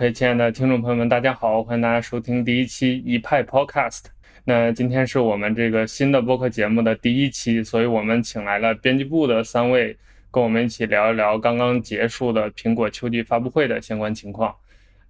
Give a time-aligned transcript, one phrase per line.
[0.00, 4.04] OK，亲爱的听众朋友们，大家好，欢迎大家收听第一期一派 Podcast。
[4.44, 9.94] 那今天是我们这个新的播客节目的第一期，所以我们请来了编辑部的三位，
[10.30, 14.54] 跟我们一起聊一聊刚刚结束的苹果秋季发布会的相关情况。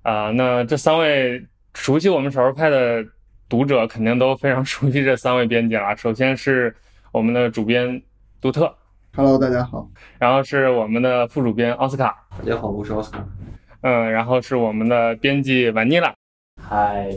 [0.02, 1.40] 啊，那这三位
[1.74, 3.06] 熟悉我们少数派的
[3.48, 5.96] 读者肯定都非常 熟悉这三位编辑了。
[5.96, 6.74] 首先是
[7.12, 8.02] 我们的主编
[8.40, 8.76] 杜特
[9.14, 9.88] ，Hello，大家好。
[10.18, 13.24] 然后是我们的副主编奥斯卡，大家好，我是奥斯卡。
[13.82, 16.14] 嗯，然后是我们的编辑婉妮拉，
[16.60, 17.08] 嗨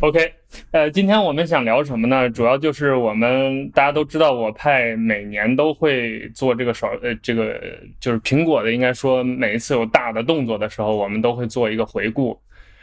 [0.00, 0.32] ，OK，
[0.72, 2.28] 呃，今天我们想聊什么呢？
[2.28, 7.60] 主要就是我们大家都知道，我派每年都会做这个手，呃，这个
[8.00, 12.36] 就是苹果的，应该说每一次有大的动作的时候，我们都会做一个回顾，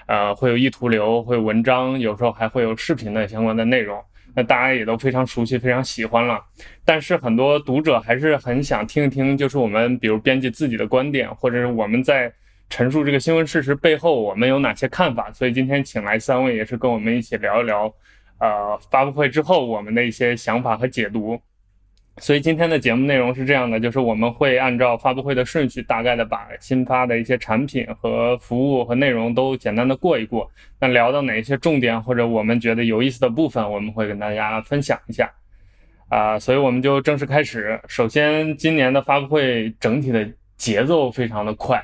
[0.07, 4.02] 呃，会有意图流，会有文章，有时候还会有视频的相关的内容，
[4.34, 6.41] 那大家也都非常熟悉，非常喜欢了。
[6.85, 12.31] 但是很多读者还是很想听一听，就是我们比如编辑自己的观点，或者是我们在。
[12.70, 15.32] 陈述这个新闻事实背后，我们有哪些看法？
[15.32, 17.94] 所以今天请来三位，也是跟我们一起聊一聊，
[18.40, 21.40] 呃，发布会之后我们的一些想法和解读。
[22.18, 30.50] 所以今天的节目内容是这样的，就是我们会按照发布会的顺序，大概的把新发的一些产品和服务和内容都简单的过一过。
[30.79, 35.29] 那聊到哪一些重点或者我们觉得有意思的部分，我们会跟大家分享一下。
[36.07, 37.79] 啊，所以我们就正式开始。
[37.88, 41.84] 首先，今年的发布会整体的节奏非常的快。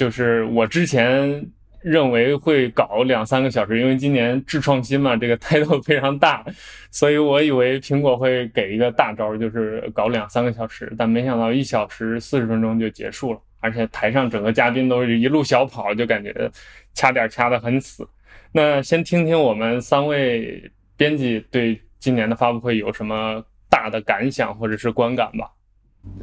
[0.00, 1.46] 就是我之前
[1.82, 6.42] 认为会搞两三个小时，因为今年智创新嘛，这个 态度非常大，
[6.90, 16.50] 所以我以为苹果会给一个大招，就是搞两三个小时，但没想到一小时四十分钟就结束了，而且台上整个嘉宾都是一路小跑，就感觉
[16.94, 18.08] 掐点掐得很死。
[18.52, 20.62] 那先听听我们三位
[20.96, 25.50] 编辑对今年的发布会有什么大的感想或者是观感吧。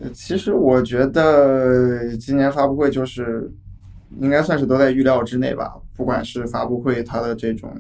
[0.02, 3.48] 呃其实我觉得今年发布会就是。
[4.20, 5.74] 应该算是都在预料之内吧。
[5.96, 7.76] 不管是发布会它的这种，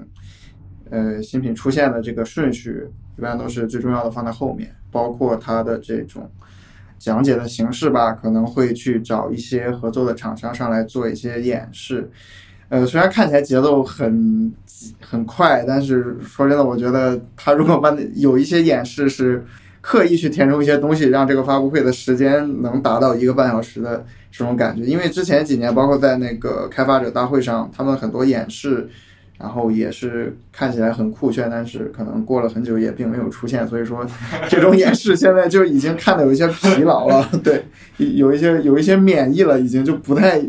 [0.89, 4.73] 呃，新品出现的这个顺序，一般都是最重要的放在后面。
[4.89, 6.31] 包括它的这种
[6.97, 12.09] 讲解的形式吧，可能会去找一些合作的厂商上来做一些演示。
[12.69, 14.51] 呃，虽然看起来节奏很
[15.01, 19.45] 很快，但是说真的，我觉得他如果把有一些演示是
[19.81, 24.05] 刻意去填充一些东西，让这个发布会的时间能达到一个半小时的。
[24.37, 28.87] 这种感觉，因为之前几年，包括在那个开发者大会上，他们很多演示，
[29.39, 33.67] 然后也是看起来很酷炫，但是可能过了很久也并没有出现。
[33.67, 34.05] 所以说，
[34.47, 37.65] 这种演示现在就已经看的有一些疲劳了， 对，
[37.97, 40.39] 有一些有一些免疫了，已经就不太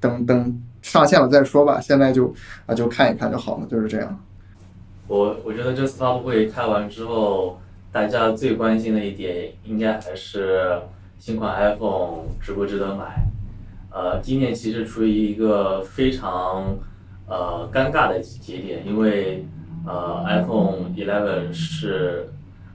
[0.00, 1.80] 等等上线了再说吧。
[1.80, 2.34] 现在就
[2.66, 4.20] 啊，就看一看就好了，就是这样。
[5.06, 7.60] 我我觉得这次发布会开完之后，
[7.92, 10.80] 大家最关心的一点，应该还是
[11.20, 13.24] 新款 iPhone 值不值得买。
[13.96, 16.76] 呃，今年其实处于一个非常
[17.26, 19.42] 呃尴尬的节点，因为
[19.86, 22.28] 呃 iPhone 11是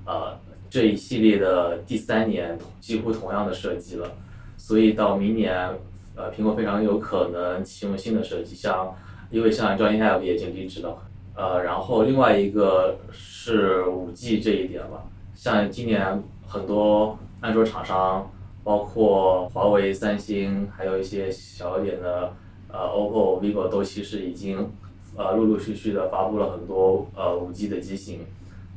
[0.03, 0.35] 呃
[0.67, 4.09] 这一系列的第三年，几乎同样的设计了，
[4.57, 5.69] 所以到明年
[6.15, 8.91] 呃苹果非常有可能启用新的设计，像
[9.29, 10.97] 因为像 Johnny Ive 也已经离职了，
[11.35, 15.03] 呃，然后另外一个是五 G 这一点吧，
[15.35, 18.27] 像今年很多安卓厂商。
[18.63, 22.33] 包括华为、三星，还有一些小一点的，
[22.67, 24.71] 呃，OPPO、vivo 都其实已经，
[25.15, 28.25] 呃，陆陆续续的发布了很多呃五 G 的机型，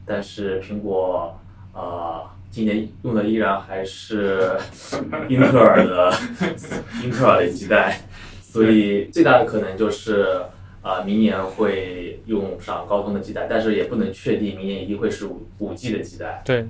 [0.06, 1.38] 但是苹果，
[1.74, 4.56] 呃，今年用的依然还是
[5.28, 6.12] 英特尔的
[7.04, 8.00] 英特尔的基带，
[8.40, 10.40] 所以最大的可能就是，
[10.82, 16.42] 啊，明年会用上高通的基带，但是也不能确定明年一定会是五五 G 的基带。
[16.44, 16.66] 对。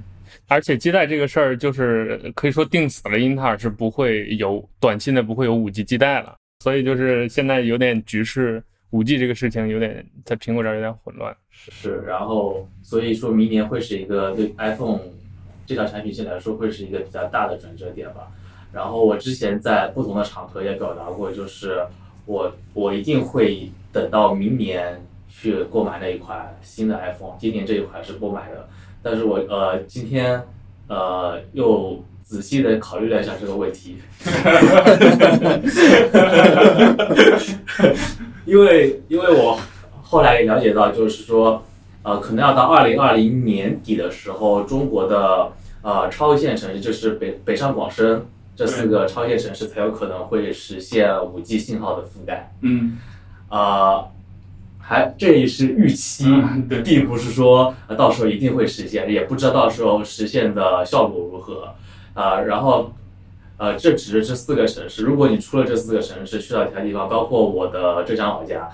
[0.48, 6.36] 而且基带这个事儿，就是可以说定死了，英特尔是不会有短期内不会有五 G 基带了。
[6.60, 11.36] 所以就是现在有点局势，五 G 这个事情有点在苹果这儿有点混乱。
[11.50, 15.00] 是，然后所以说明年会是一个对 iPhone
[15.66, 18.30] 这条产品线来说会是一个比较大的转折点吧。
[18.72, 21.84] 然后我之前在不同的场合也表达过，就是
[22.26, 28.69] 我我一定会等到明年去购买那一款新的 iPhone，今年这一款是不买的。
[29.04, 30.42] 但是我呃今天
[30.88, 33.98] 呃又仔细的考虑了一下这个问题，
[38.46, 39.58] 因为因为我
[40.02, 41.62] 后来也了解到，就是说
[42.02, 45.52] 呃可能要到二零二零年底的时候，中国的
[45.82, 48.24] 呃超一线城市，就是北北上广深
[48.56, 52.54] 这四个超一线城市才有可能会实现五 G 信号的覆盖。
[52.62, 52.96] 嗯，
[53.50, 54.06] 啊。
[54.86, 56.26] 还这也是预期，
[56.84, 61.75] 并不是说到时候一定会实现，也不知道到时候实现的效果如何，
[62.12, 62.92] 啊，然后
[63.56, 65.02] 呃，这只是这四个城市。
[65.04, 68.69] 如果你出了这四个城市，去到其他地方，包括我的浙江老家，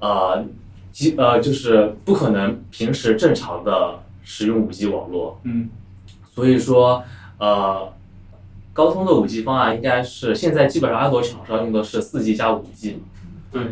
[0.00, 0.44] 呃，
[0.90, 5.38] 基呃就是不可能平时正常的使用五 G 网络。
[5.44, 5.68] 嗯
[6.34, 7.04] 所以说，
[7.38, 7.92] 呃，
[8.72, 13.02] 高通的五 G 方案应该是现在基本上安卓厂商用的是四 G 加五 G，
[13.52, 13.62] 对，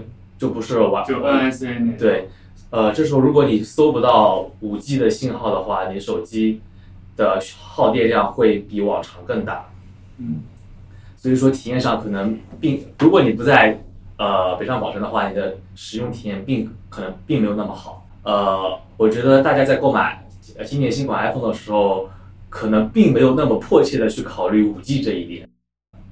[0.41, 2.31] 就不是完就 NSA 对，
[2.71, 6.63] 呃，这时候如果你搜不到五 G 的信号的话，你手机
[7.15, 9.69] 的耗电量会比往常更大。
[10.17, 10.43] 嗯
[11.15, 13.79] 所以说体验上可能并，如果你不在
[14.17, 18.07] 呃北上广深的话，你的使用体验并可能并没有那么好。
[18.23, 20.27] 呃，我觉得大家在购买
[20.57, 22.09] 呃今年新款 iPhone 的时候，
[22.49, 25.47] 可能并没有那么迫切的去考虑五 G 这一点。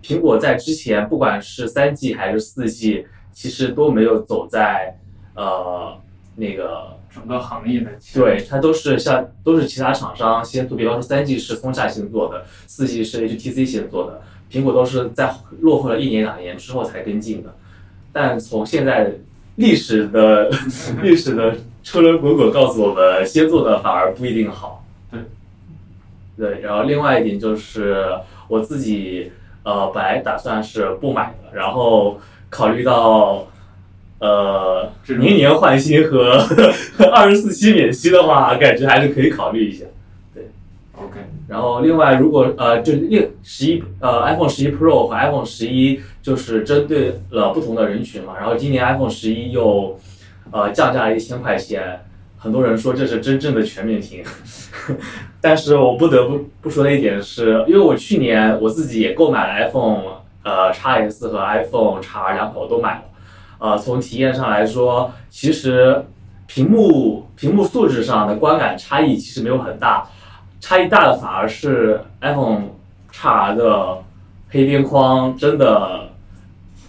[0.02, 3.06] 苹果在之前不管是三 G 还是四 G，
[3.38, 4.98] 其实都没有走在
[5.36, 5.96] 呃
[6.34, 14.20] 那个整个行业的前对，它都是像都是其他厂商先做，比方说三 G 是松下先做的，四 G 是 HTC 先做的，
[14.50, 17.54] 苹果都是在落后了一年两年之后才跟进的。
[18.12, 19.12] 但从现在
[19.54, 20.50] 历史的
[21.00, 24.84] 历史的车轮滚滚告诉我们，先做的反而不一定好。
[25.12, 25.20] 对，
[26.36, 28.04] 对，然后另外一点就是
[28.48, 29.30] 我自己
[29.62, 32.18] 呃本来打算是不买的，然后
[32.50, 33.46] 考虑到
[34.20, 36.32] 呃年年换新和
[37.12, 39.84] 二十四期免息的话，感觉还是可以考虑一下。
[40.34, 40.48] 对
[40.94, 48.34] OK 然后另外，如果呃，就另十一呃 iPhone 十一 Pro 和 iPhone 十一就是针对了不同的人群嘛。
[48.38, 49.98] 然后今年 iPhone 十一又
[50.50, 52.00] 呃降价了一千块钱，
[52.36, 54.22] 很多人说这是真正的全面屏。
[55.40, 60.17] 但是我不得不不说的一点是，因为我去年我自己也购买了 iPhone
[60.48, 63.02] 呃 x S 和 iPhone x R 两口都买了。
[63.58, 66.04] 呃，从体验上来说，其实
[66.46, 70.06] 屏幕屏幕素质上的观感差异其实没有很大。
[70.60, 72.62] 差异大的反而是 iPhone
[73.12, 73.98] x R 的
[74.48, 76.08] 黑边框真的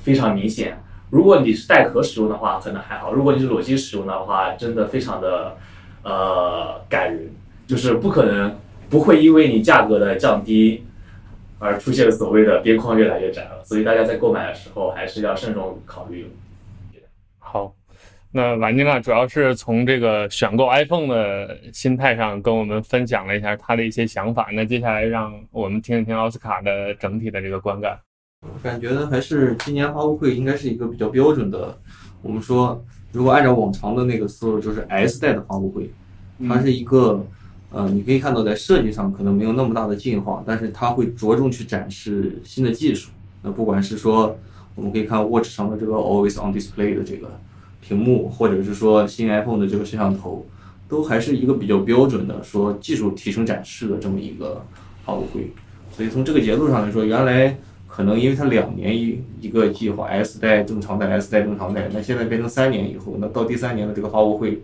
[0.04, 0.82] 非常明显。
[1.10, 5.58] 如果你是带壳使用的话，可能还好；如果你是裸机使用的话，真的非常的
[6.04, 7.30] 呃感人，
[7.68, 8.56] 就是不可能
[8.90, 10.86] 不会因为你价格的降低
[11.60, 13.64] 而出现了所谓的边框越来越窄了。
[13.64, 16.28] 所以大家在购买的时候还是要慎重考虑。
[17.38, 17.74] 好，
[18.32, 24.50] 那瓦尼娜主要是从这个选购 iPhone 的心态上跟我们分享了一下他的一些想法。
[24.52, 28.00] 那接下来让我们听一听奥斯卡的整体的这个观感。
[28.64, 31.78] 感觉呢，还是今年发布会应该是一个比较标准的。
[32.22, 35.90] 我们说，如果按照往常的那个思路，就是 S 代的发布会，
[36.48, 37.26] 它是一个，
[37.72, 43.12] 呃，你可以看到在设计上可能没有那么大的进化，但是它会着重去展示新的技术。
[43.44, 44.38] 那不管是说，
[44.76, 47.40] 我们可以看 Watch 上的这个 Always on Display 的这个
[47.80, 50.46] 屏幕，或者是说新 iPhone 的这个摄像头，
[50.88, 54.66] 都还是一个比较标准的说技术提升展示的这么一个
[55.06, 55.52] 发布会。
[55.92, 57.58] 所以从这个节奏上来说，原来
[57.88, 64.64] 可能因为它两年一一个计划，S 代正常代，S 代正常代，那现在变成三年以后，那到第三年的这个发布会，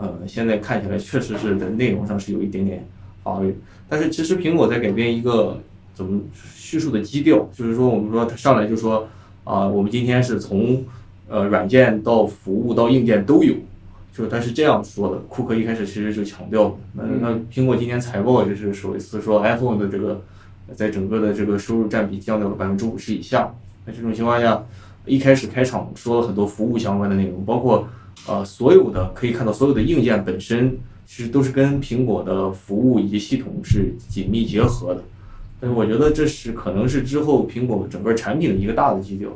[0.00, 2.86] 呃，现在看起来确实是在内容上是有一点点
[3.22, 3.54] 乏味。
[3.88, 5.60] 但是其实苹果在改变一个
[5.92, 6.20] 怎么
[6.54, 9.06] 叙述的基调，就是说我们说它上来就说
[9.42, 10.84] 啊、我们今天是从
[11.28, 13.54] 呃软件到服务到硬件都有，
[14.12, 15.16] 就是他是这样说的。
[15.28, 20.22] 库克一开始其实就强调的，那那苹果今天财报就是首一次说 iPhone 的这个
[20.74, 23.52] 在整个的这个收入占比降到了百分之五十以下。
[23.86, 24.62] 那这种情况下，
[25.04, 27.88] 一开始开场说了很多服务相关的内容，包括
[28.30, 35.02] 呃所有的可以看到所有的硬件本身其实都是跟苹果的服务以及系统是紧密结合的。
[35.58, 39.28] 但是我觉得这是可能是之后苹果整个产品的一个大的基调，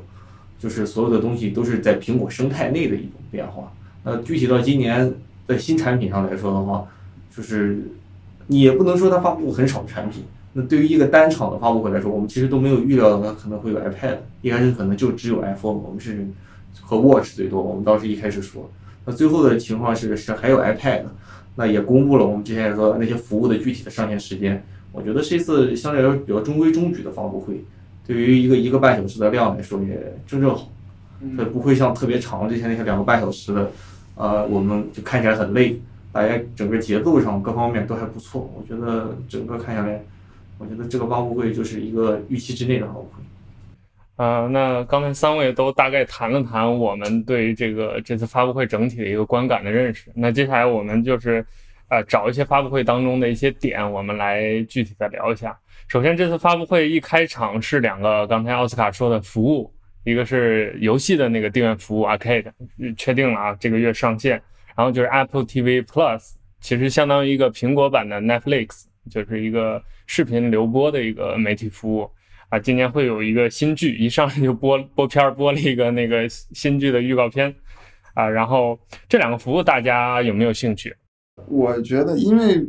[0.59, 3.73] 就是所有的东西都是在苹果生态内的一种变化。
[4.05, 5.13] 那具体到今年
[5.49, 6.87] 在新产品上来说的话，
[7.37, 7.83] 就是
[8.47, 10.23] 你也不能说它发布很少产品。
[10.53, 16.27] 那对于一个单场的发布会来说，我们其实都没有预料到它可能会有 iPad，一开始可能就只有 iPhone，我们是
[16.81, 17.61] 和 Watch 最多。
[17.61, 18.71] 我们当时一开始说，
[19.05, 21.03] 那最后的情况是是还有 iPad，
[21.57, 24.65] 那也公布了我们之前也说那些服务的具体的上线时间。
[24.93, 27.65] 我觉得是一次相对来说比较中规中矩的发布会，
[28.07, 30.71] 对于一个一个半小时的量来说也正正好，
[31.37, 33.71] 它不会像特别长之前那些两个半小时的，
[34.15, 35.81] 呃，我们就看起来很累，
[36.13, 38.49] 大家整个节奏上各方面都还不错。
[38.57, 40.05] 我觉得整个看下来，
[40.59, 43.23] 我觉得这个发布会就是一个预期之内的发布会。
[44.17, 50.11] 呃，那刚才三位都大概谈了谈我们对这个这次发布会整体的一个观感的认识。
[50.15, 51.45] 那接下来我们就是
[51.89, 55.59] 呃找一些发布会当中的一些点，我们来具体的聊一下。
[55.89, 59.73] 首先，这次发布会一开场是两个刚才奥斯卡说的服务，
[60.05, 62.53] 一个是游戏的那个订阅服务 Arcade，
[62.97, 64.41] 确定了啊，这个月上线。
[64.77, 72.11] 然后就是 Apple TV Plus，其实相当于一个苹果版的 Netflix，就是一个视频流播的一个媒体服务。
[72.55, 77.53] 啊，今年会有一个新剧，一上来就播播片儿，播了一个那个新剧的预告片，
[78.15, 80.95] 啊，然后这两个服务大家有没有兴趣？
[81.49, 82.65] 我觉得，因为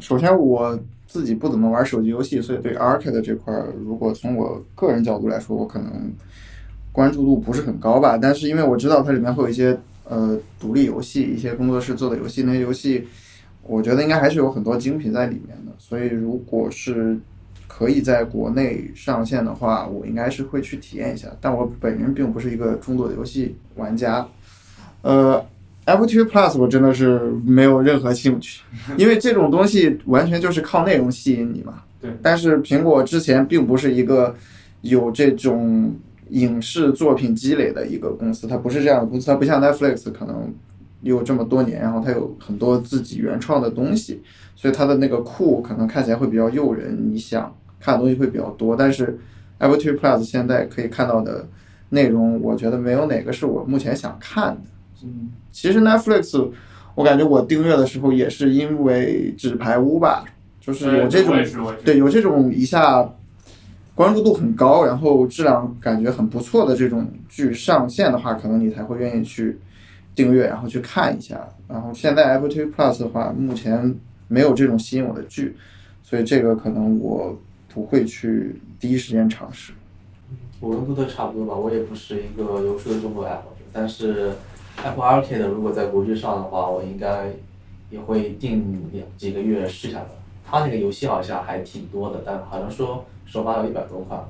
[0.00, 0.76] 首先我
[1.06, 6.12] 自己不怎么玩手机游戏，所以对 Arcade 这块，如果从我个人角度来说，我可能
[6.90, 8.18] 关注度不是很高吧。
[8.20, 13.06] 但是因为我知道它里面会有一些呃独立游戏，一些工作室做的游戏，那些游戏
[13.62, 15.72] 我觉得应该还是有很多精品在里面的。
[15.78, 17.16] 所以如果是
[17.78, 21.28] 可以在国内上线的话，我应该是会去体验一下。
[21.40, 24.26] 但我本人并不是一个重度的游戏玩家，
[25.02, 25.44] 呃。
[25.84, 28.60] Apple TV Plus 我真的是没有任何兴趣，
[28.98, 31.82] 因为这种东西完全就是靠内容吸引你嘛。
[31.98, 32.10] 对。
[32.20, 34.36] 但是苹果之前并不是一个
[34.82, 35.96] 有这种
[36.28, 40.52] 影视作品积累的一个公司，它不是这样的公司，它不像 Netflix 可能
[41.00, 44.22] 有这么多年，然后它有很多自己原创的东西，
[44.54, 48.76] 所以它的那个库可能看起来会比较诱人，你想看的东西会比较多。
[48.76, 49.18] 但是
[49.58, 51.46] Apple TV Plus 现在可以看到的
[51.90, 54.60] 内容，我觉得没有哪个是我目前想看的。
[55.04, 56.50] 嗯，其实 Netflix，
[56.94, 60.24] 我感觉我订阅的时候也是因为纸牌屋吧，
[60.60, 61.36] 就是有这种
[61.84, 63.08] 对有这种一下
[63.94, 69.58] 关注度很高，然后质量感觉很不错的这种剧上线的话，可能你才会愿意去
[70.14, 71.48] 订阅，然后去看一下。
[71.68, 73.94] 然后现在 Apple TV Plus 的话，目前
[74.26, 75.56] 没有这种吸引我的剧，
[76.02, 77.38] 所以这个可能我
[77.78, 79.72] 不会去第一时间尝试。
[80.58, 84.32] 我跟布特差不多吧，我也不是一个游戏的中国爱好者，但是。
[84.80, 87.32] Apple Arcade 如果在国际上的话，我应该
[87.90, 90.10] 也会定两几个月试一下的。
[90.46, 94.24] 它那个游戏好像还挺多的，但好像说首发有一百多款，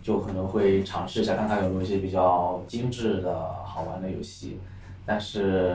[0.00, 4.58] 就可能会尝试一下，看看有没有一些比较精致的好玩的游戏。
[5.04, 5.74] 但是，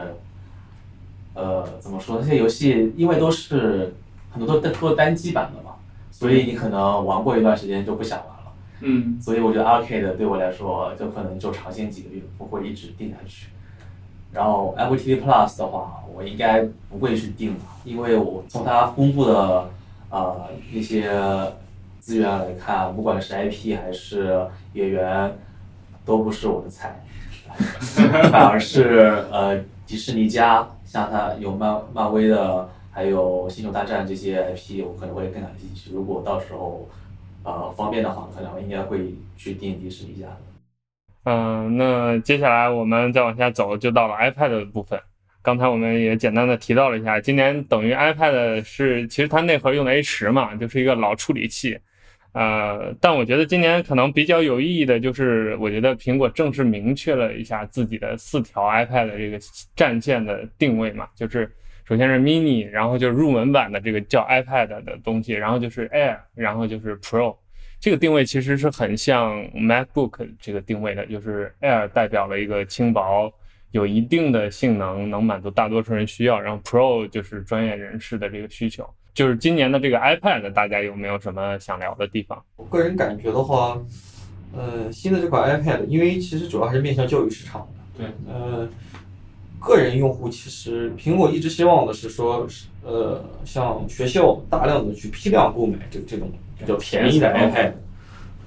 [1.34, 2.18] 呃，怎么说？
[2.22, 3.94] 那些游戏因为都是
[4.32, 5.62] 很多都都是单机版的，
[6.18, 8.54] 所以你可能玩过一段时间就不想玩了。
[8.80, 9.20] 嗯。
[9.22, 13.48] 所以我觉得 Arcade 对我来说，就可能就尝鲜几个月，不会一直定下去。
[14.32, 19.70] 然后 Apple TV Plus 的话，我应该不会去定了，因为我从它公布的
[20.10, 21.12] 呃那些
[22.00, 25.34] 资源来看，不管是 IP 还是演员，
[26.06, 27.04] 都不是我的菜，
[28.32, 35.92] 反而是呃迪士尼家，像它有漫漫威的，还有星球大战这些 IP，我可能会更感兴趣。
[35.94, 36.90] 如果到时候
[37.44, 40.38] 呃方便的话，可能应该会去订迪士尼家的。
[41.26, 44.98] 嗯，那接下来我们再往下走，就到了 iPad 的部分。
[45.42, 51.78] 刚才我们也简单的提到了一下，今年等于 iPad 是其实它内核用的 A 十嘛，就是一个老处理器。
[52.32, 59.38] 呃，但我觉得今年可能比较有意义的就是，我觉得苹果正式明确了一下自己的四条 iPad 的这个
[59.76, 61.52] 战线的定位嘛，就是
[61.88, 67.36] 首先是 Mini，然后就是入门版的这个叫 iPad 的东西，然后就是 Air，然后就是 Pro。
[67.80, 73.32] 这个定位其实是很像 MacBook 这个定位的，就是 Air 代表了一个轻薄，
[73.70, 78.90] 有一定的性能，能满足大多数人需要，然后 Pro 就是专业人士的这个需求。
[79.14, 82.44] 就是今年的这个 iPad，大家有没有什么想聊的地方？
[82.56, 83.80] 我个人感觉的话，
[84.54, 88.04] 呃，新的这款 iPad，因为其实主要还是面向教育市场的。
[88.04, 88.08] 对。
[88.28, 88.68] 呃，
[89.66, 92.48] 个人用户其实苹果一直希望的是说，
[92.86, 96.30] 呃，像学校大量的去批量购买这这种。
[96.58, 97.74] 比较便宜的 iPad，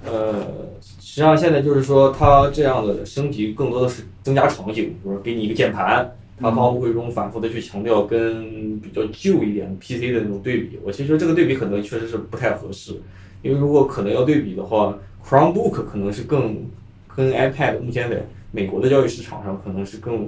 [0.03, 0.43] 呃，
[0.81, 10.79] 实际上现在就是说它这样的升级更多的是增加场景，比如说给你一个键盘，它发布会中反复的去强调跟比较旧一点的 PC 的那种对比。
[10.83, 12.99] 我其实这个对比可能确实是不太合适，
[13.43, 16.65] 因为如果可能要对比的话，Chromebook 可能是更
[17.15, 20.27] 跟 iPad 目前在美国的教育市场上可能是更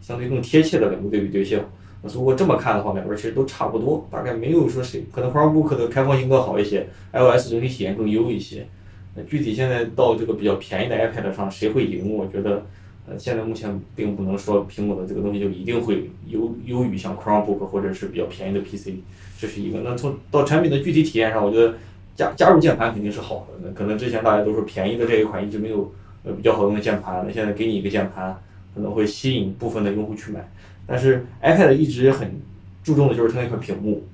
[0.00, 1.60] 相对更贴切的两个对比对象。
[2.02, 8.66] 那如果这么看的话，两边其实都差不多，大概没有说谁可能 Chromebook 的开放性更好一些，iOS 整体体验更优一些。
[9.14, 12.16] 那具体现在到这个比较便宜的 iPad 上，谁会赢？
[12.16, 12.64] 我觉得，
[13.06, 18.90] 呃，现在目前并不能说苹果的这个东西就一定会优优于像 Chromebook 或者是比较便宜的 PC，
[19.38, 19.80] 这是一个。
[19.80, 21.74] 那从到产品的具体体验上，我觉得
[22.14, 23.68] 加加入键盘肯定是好的。
[23.68, 25.92] 那可能之前大家都说便宜的这一款一直没有
[26.24, 28.34] 呃比较好用的键盘，那现在给你一个键盘，
[28.74, 30.48] 可能会吸引部分的用户去买。
[30.86, 32.40] 但是 iPad 一直很
[32.82, 34.04] 注重的就是它那块屏幕。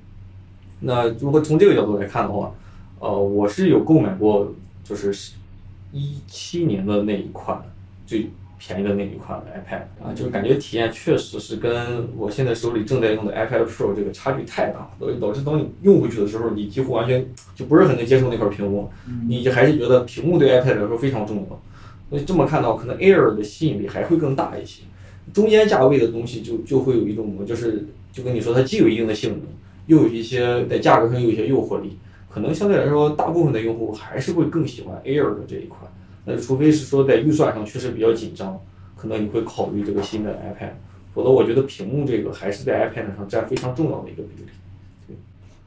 [0.79, 2.53] 那如果从这个角度来看的话，
[2.99, 5.33] 呃，我是有购买过，就是
[5.91, 7.59] 一七年的那一款
[8.05, 18.89] 最便宜的那一款 iPad 啊，就是感觉体验确实是跟我现在手里正在用的 iPad Pro 这个差距太大，导导致当你用回去的时候，你几乎完全就不是很能接受那块屏幕，
[19.27, 21.61] 你还是觉得屏幕对 iPad 来说非常重要。
[22.09, 24.83] 所以这么看到，可能 Air 的吸引力还会更大一些。
[25.33, 29.41] 中间价位的东西就就会有一种，就是就跟你说，它既有一定的性能，
[29.87, 31.97] 又有一些在价格上有一些诱惑力，
[32.29, 35.91] 可可能相对来说，大部分的用户还是会更喜欢 Air 的这一款。
[36.23, 38.61] 那除非是说在预算上确实比较紧张，
[38.95, 40.73] 可能你会考虑这个新的 iPad，
[41.15, 45.15] 否则我觉得屏幕这个还是在 iPad 上占非常重要的一个比例。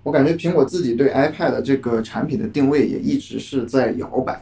[0.04, 4.40] 我感觉苹果自己对 iPad 这个产品的定位也一直是在摇摆，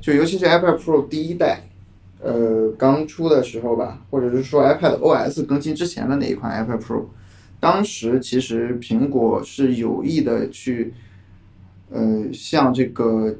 [0.00, 1.62] 就尤其是 iPad Pro 第一代，
[2.20, 7.04] 呃，刚出的时候吧，或者是说 iPad OS 更新之前的那一款 iPad Pro，
[7.60, 10.94] 当时其实苹果是有意的去，
[11.90, 13.34] 呃，向这个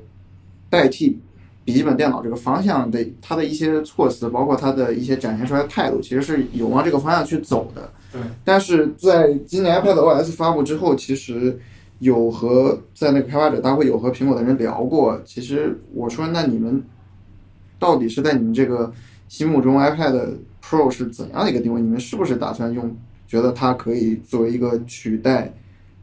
[0.70, 1.18] 代替
[1.64, 7.90] 笔记本电脑这个方向的它的一些措辞，包括它的一些展现出来的态度，其实是有往这个方向去走的。
[8.10, 11.60] 对，但是在今年 iPad OS 发布之后，其实
[11.98, 15.20] 有和在那个开发者大会有和苹果的人聊过。
[15.24, 16.82] 其实我说，那你们
[17.78, 18.92] 到底是在你们这个
[19.28, 21.80] 心目中 iPad Pro 是怎样的一个定位？
[21.80, 22.96] 你们是不是打算用？
[23.26, 25.52] 觉得它可以作为一个取代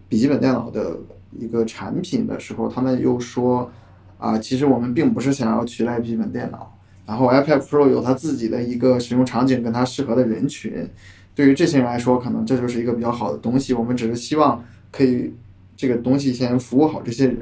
[0.08, 0.96] 笔记本电脑的
[1.40, 3.72] 一个产品的时候，他们又说
[4.20, 6.72] 啊，其实我们并不是想要取代笔记本电脑。
[7.08, 10.88] 然后 iPad Pro 有它自己的一个使用场景，跟它适合的人群。
[11.34, 13.74] 对于这些人来说，可能这就是一个比较好的东西。
[13.74, 15.34] 我们只是希望可以
[15.76, 17.38] 这个东西先服务好这些人。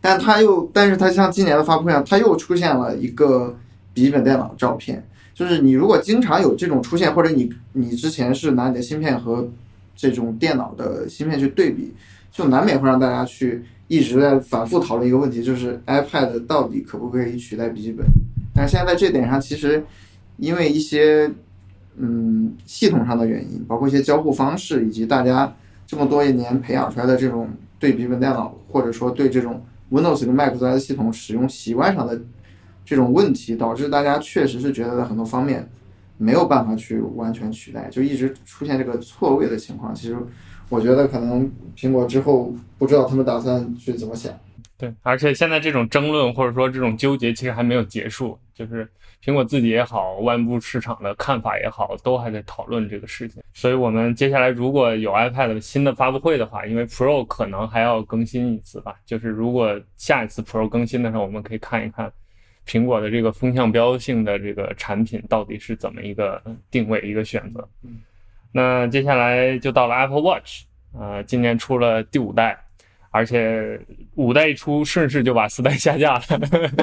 [0.00, 3.56] 但他又，但是他像今年的发布会上，他又出现了一个
[3.92, 5.04] 笔记本电脑照片。
[5.34, 9.48] 就是你如果经常有这种出现，或者你你之前是拿你的芯片和
[9.96, 11.92] 这种电脑的芯片去对比，
[12.30, 18.06] 就难免会让大家去一直在反复讨论一个问题，就是 iPad 到底可不可以取代笔记本？
[18.54, 19.84] 但现在在这点上，其实
[20.36, 21.30] 因为一些。
[22.00, 25.52] 嗯，系统上的原因，包括一些交互方式，以及大家
[25.88, 32.20] 这么多一年培养出来的这种对笔记本电脑，或者说对这种 Windows 跟 macOS 系统使用习惯上的
[32.84, 35.66] 这种问题，导致大家确实是觉得在很多方面
[36.18, 39.94] 没有办法去完全取代，就一直出现这个错位的情况。
[39.94, 40.14] 其实
[40.68, 44.30] 我觉得可能苹果之后不知道他们打算去怎么想。
[44.78, 48.88] 对，而且现在这种争论或者说这种纠结其实还没有结束，就是。
[49.20, 53.42] 苹果自己也好，外部市场的看法也好，都还在讨论这个事情。
[53.52, 58.94] 所以，我们接下来如果有 iPad 新的发布会的话，因为 Pro 可能还要更新一次吧。
[59.04, 62.10] 就是如果下一次 Pro 更新的时候，我们可以看一看
[62.64, 67.68] 苹果的这个风向标性的这个产品到底是怎么一个定位、一个选择。
[68.52, 70.62] 那接下来就到了 Apple Watch，
[70.96, 72.56] 呃，今年出了第五代。
[73.10, 73.80] 而且
[74.14, 76.22] 五代一出，顺势就把四代下架了，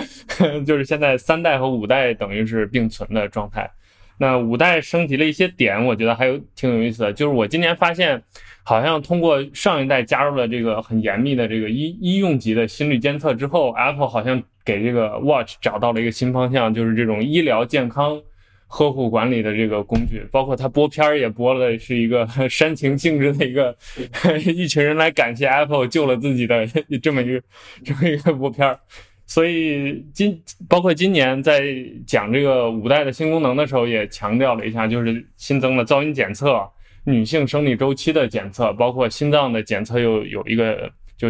[0.66, 3.70] 就是现在三代和五代等于是并存的状态。
[4.18, 7.12] 那五代升级了一些点，我觉得还有挺有意思的。
[7.12, 8.22] 就是我今年发现，
[8.64, 18.22] 好像通过上一代加入了这个很严密的这个医医用级的心率监测之后，Apple 好像给这个 Watch 找到了一个新方向，就是这种医疗健康。
[18.68, 23.76] 呵护管理的这个工具，包括它播片儿也播了，是一个 煽情性质的一个，
[24.54, 26.66] 一群人来感谢 Apple 救了自己的
[27.02, 27.42] 这么一个
[27.86, 28.80] 这么一个播片儿。
[29.28, 31.64] 所以今包括今年在
[32.06, 36.62] 讲这个五代的新功能的时候，也强调了一下，就是新增了噪音检测、
[37.06, 41.30] 女性生理周期的检测，包括心脏的检测又有一个，就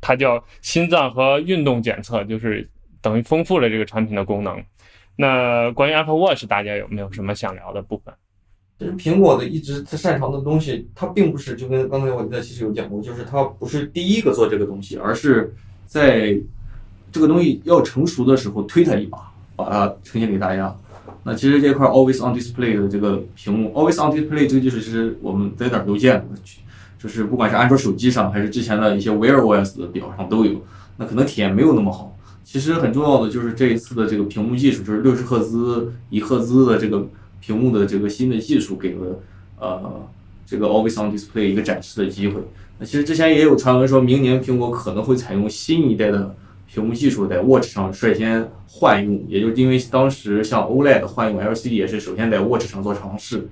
[0.00, 2.68] 它叫心脏和运动检测，就是
[3.00, 4.60] 等于丰富了这个产品的功能。
[5.16, 8.14] 那关于 Apple Watch，大家有没有什么想聊的部分？
[8.78, 15.54] 其实苹果的一直它擅长的东西，它并不是就跟刚才我在其实有讲过，就是它不是第一个做这个东西，而是
[15.86, 16.38] 在
[17.10, 20.76] 这个东西要成熟的时候推它一把，把它呈现给大家。
[21.22, 26.36] 那其实这块 Always on Display 的这个屏幕，Always on Display 这个技术其实我们在哪儿都见过，
[26.98, 30.62] 就是不管是安卓手机上，还是之前的一些 Wear OS 的表上都有。
[30.98, 32.15] 那可能体验没有那么好。
[32.48, 37.04] 其实很重要的就是这一次的这个屏幕技术，就是六十赫兹一赫兹的这个
[37.40, 39.20] 屏幕的这个新的技术，给了
[39.58, 40.08] 呃
[40.46, 42.40] 这个 Always on Display 一个展示的机会。
[42.78, 46.36] 那其实之前也有传闻说，明年苹果可能会采用新一代的
[46.72, 53.48] 屏幕技术，在 Watch 上率先换用，也就是因为当时像 OLED 换用 LCD 也是首先在 Watch 上做尝试。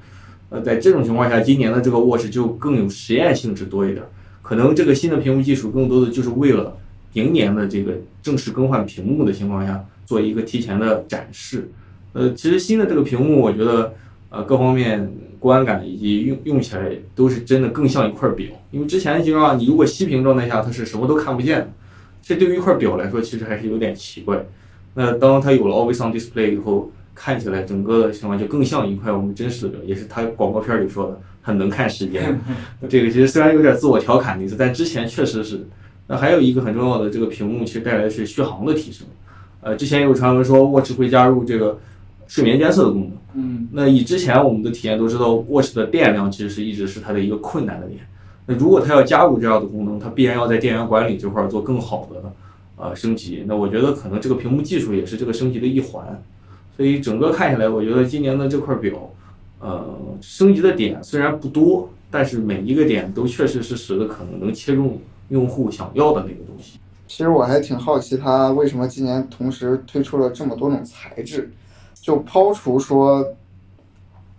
[0.51, 4.05] 呃，在这种情况下，今年的这个 Watch 就更有实验性质多一点，
[4.41, 6.77] 可能这个新的屏幕技术更多的就是为了。
[7.15, 11.71] 明年的这个正式更换屏幕的情况下，做一个提前的展示。
[12.13, 13.95] 呃，其实新的这个屏幕，我觉得
[14.29, 18.47] 呃各方面观感以及用用起来都是真的更像一块表。
[18.71, 21.71] 因为之前的情况，你如果息屏状态下，它是什么都看不见的。
[22.23, 24.45] 这对于一块表来说，其实还是有点奇怪。
[24.95, 32.41] 那当它有了 Always On Display 以后，看起来整个的情况就更像一块我们真实的表，也是它广告片里说的，很能看时间。
[32.89, 35.67] 这个其实虽然有点自我调侃的意思，但之前确实是。
[36.07, 39.07] 那还有一个很重要的，这个屏幕其实带来的是续航的提升。
[39.63, 41.79] 呃，之前有传闻说 Watch 会加入这个
[42.27, 43.11] 睡眠监测的功能。
[43.35, 43.69] 嗯。
[43.73, 48.01] 那以之前我们的体验都知道，Watch 的电量其实是一直是它的一个困难的点。
[48.47, 52.31] 那如果它要加入这样的功能，它必然要在电源管理这块儿做更好的
[52.77, 53.43] 呃升级。
[53.47, 56.23] 那我觉得可能这个屏幕技术也是这个升级的一环。
[56.77, 59.11] 所以整个看下来，我觉得今年的这块表，
[59.61, 59.87] 呃，
[60.21, 66.79] 升级的点虽然不多，但是每一个点都确实是使得可能能切中用户想要的那个东西。
[67.07, 71.51] 其实我还挺好奇，它为什么今年同时推出了这么多种材质？
[72.01, 73.25] 就抛除说，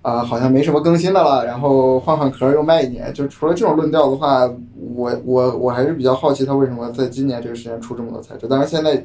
[0.02, 4.48] 啊，好像没什么更新的了，然后换换壳又卖一年，就除了这种论调的话，
[4.96, 8.48] 我我我还是比较好奇，它为什么在今年这个时间出这么多材质？
[8.48, 9.04] 当然现在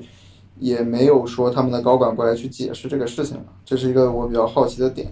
[0.59, 5.11] 也没有说他们的高管过来去解释这个事情了，这是一个我比较好奇的点。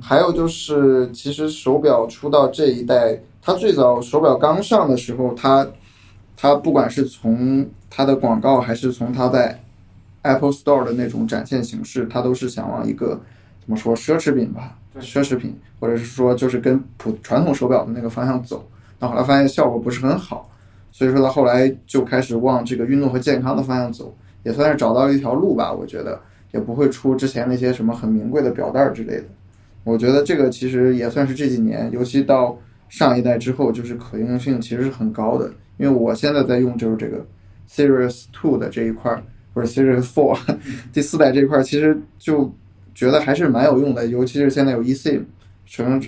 [0.00, 5.66] 还有就是，其实手表出到这一代，它最早手表刚上的时候，它
[6.40, 9.60] 它不管是从它的广告，还是从它在
[10.22, 13.20] Apple Store 的那种展现形式，它都是想往一个
[13.60, 18.66] 怎么说奢侈品吧，奢侈品，或者是说就是跟普传统手表的那个方向走。
[18.98, 20.50] 那后来发现效果不是很好，
[20.90, 25.70] 所以说它后来就开始往这个运动和健康的方向走，也算是找到了一条路吧。
[25.70, 26.18] 我觉得
[26.52, 29.24] 也不会出之前那些什么很名贵的表带儿之类的。
[29.84, 32.56] 我觉得这个其实也算是这几年，尤其到
[32.88, 35.52] 上一代之后，就是可用性其实是很高的。
[35.80, 37.26] 因为我现在在用就是这个
[37.66, 39.22] Series Two 的这一块儿，
[39.54, 40.38] 或者 Series Four
[40.92, 42.52] 第四代这一块儿，其实就
[42.94, 44.06] 觉得还是蛮有用的。
[44.06, 45.22] 尤其是现在有 eSIM，
[45.64, 45.98] 成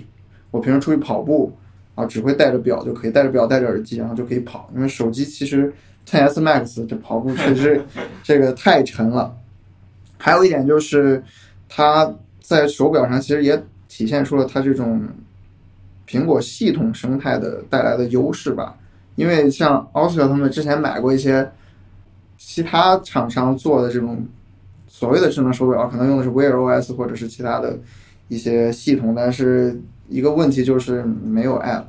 [0.50, 1.56] 我平时出去跑步
[1.94, 4.70] 啊，只会带着表就可以，带着表带着耳机，然后就可以跑。
[4.74, 5.72] 因为手机其实
[6.06, 7.82] 10s Max 这跑步确实
[8.22, 9.34] 这个太沉了。
[10.18, 11.24] 还有一点就是
[11.66, 15.08] 它在手表上其实也体现出了它这种
[16.06, 18.76] 苹果系统生态的带来的优势吧。
[19.14, 21.50] 因为像 Oscar 他们之前买过一些
[22.36, 24.26] 其他厂商做的这种
[24.86, 27.78] 所谓的智能手表，可能用的是 Wear OS 或者是其他的
[28.28, 31.84] 一些系统，但是一个问题就是没有 App。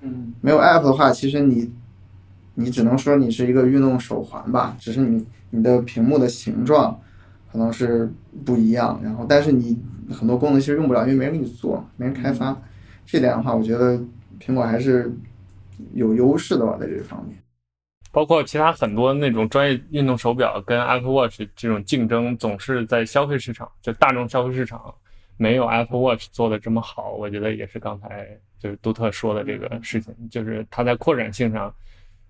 [0.00, 1.72] 嗯，没有 App 的话，其实你
[2.54, 7.00] 你只能说你是一个运动手环吧，只是你你的屏幕的形状
[7.50, 8.12] 可能是
[8.44, 9.78] 不一样，然后但是你
[10.10, 12.56] 很多功能其实用不了，因为没人给你做，没人开发。
[13.04, 13.98] 这点的话，我觉得
[14.40, 15.12] 苹果还是
[15.94, 17.36] 有优势的吧，在这方面。
[18.10, 24.92] 包括其他很多那种专业运动手表跟 Apple Watch 这种竞争，总是在消费市场，就大众消费市场
[25.36, 27.12] 没有 Apple Watch 做的这么好。
[27.12, 28.26] 我觉得也是刚才
[28.58, 31.72] 就是杜特说的这个事情，就是它在扩展性上，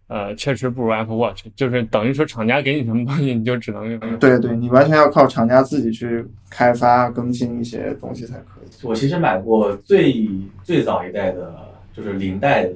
[0.08, 4.00] 呃，确实不如 Apple Watch，就是等于说厂家给你什么东西，你就只能用。
[4.18, 8.68] 对对，你完全要靠厂家自己去开发更新一些东西才可以。
[8.82, 10.28] 我其实买过最
[10.64, 11.54] 最早一代的，
[11.94, 12.72] 就是零代的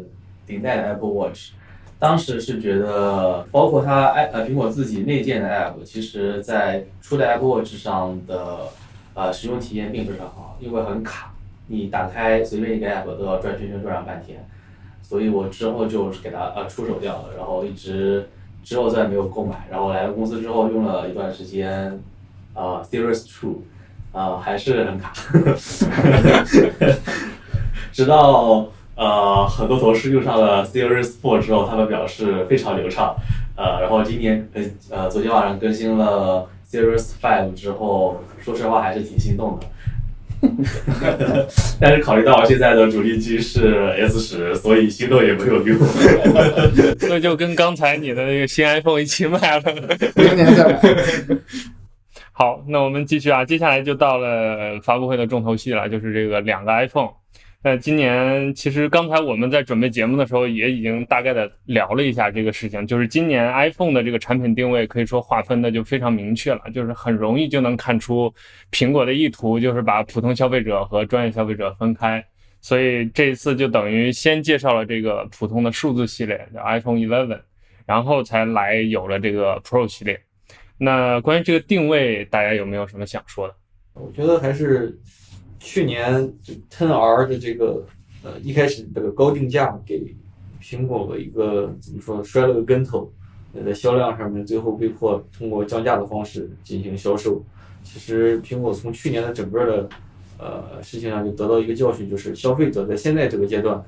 [0.46, 1.50] 零代的 Apple Watch，
[1.98, 8.68] 当时是觉得，包括它 i 呃苹果自己内建的 App，其实在初代 Apple Watch 上的
[9.14, 11.33] 呃使用体验并不是很好，因为很卡，
[11.68, 14.46] 你打开随便一个 App 都要转圈圈转上半天，
[15.02, 18.28] 所以我之后就是给它呃出手掉了，然后一直
[18.62, 22.00] 之后再也没有购买，然后来了公司之后用了一段时间，
[22.55, 23.62] 呃 Series Two。
[24.14, 25.11] 啊、还是很卡，
[27.90, 33.16] 直到呃很多同事用上了 Series Four 之后，他们表示非常流畅，
[33.57, 39.66] 呃，然后今年呃呃昨天晚上更新了 Series Five 之后，说实话还是挺心动的，
[41.81, 45.78] 但是考虑到我现在的主力机是 S 十，所以心动也没有用。
[47.09, 49.72] 那就跟刚才你的那个新 iPhone 一起买了。
[50.16, 50.81] 明年再买。
[52.35, 57.11] 好，那我们继续啊，接下来就到了发布会的重头戏了，就是这个两个 iPhone。
[57.64, 68.35] 那今年其实刚才我们在准备节目的时候，也已经大概的聊了一下这个事情，就是今年 iPhone 的这个产品定位可以说划分的就非常明确了，就是很容易就能看出
[68.72, 72.25] 苹果的意图，就是把普通消费者和专业消费者分开。
[72.61, 77.40] 所以这一次就等于先介绍了这个普通的数字系列，叫 iPhone 11，
[77.87, 80.20] 然后才来有了这个 Pro 系列。
[80.79, 83.55] 那关于这个定位，大家有没有什么想说的？
[83.94, 84.98] 我觉得还是
[85.64, 87.87] 去年就 Ten R 的这个
[88.25, 90.14] 呃一开始这个高定价给
[90.61, 93.11] 苹果的一个怎么说摔了个跟头，
[93.55, 97.42] 呃在销量上面最后被迫通过降价的方式进行销售。
[97.85, 99.88] 其实苹果从去年的整个的
[100.38, 103.83] 呃事情上就得到一个教训，就是消费者在现在这个阶段，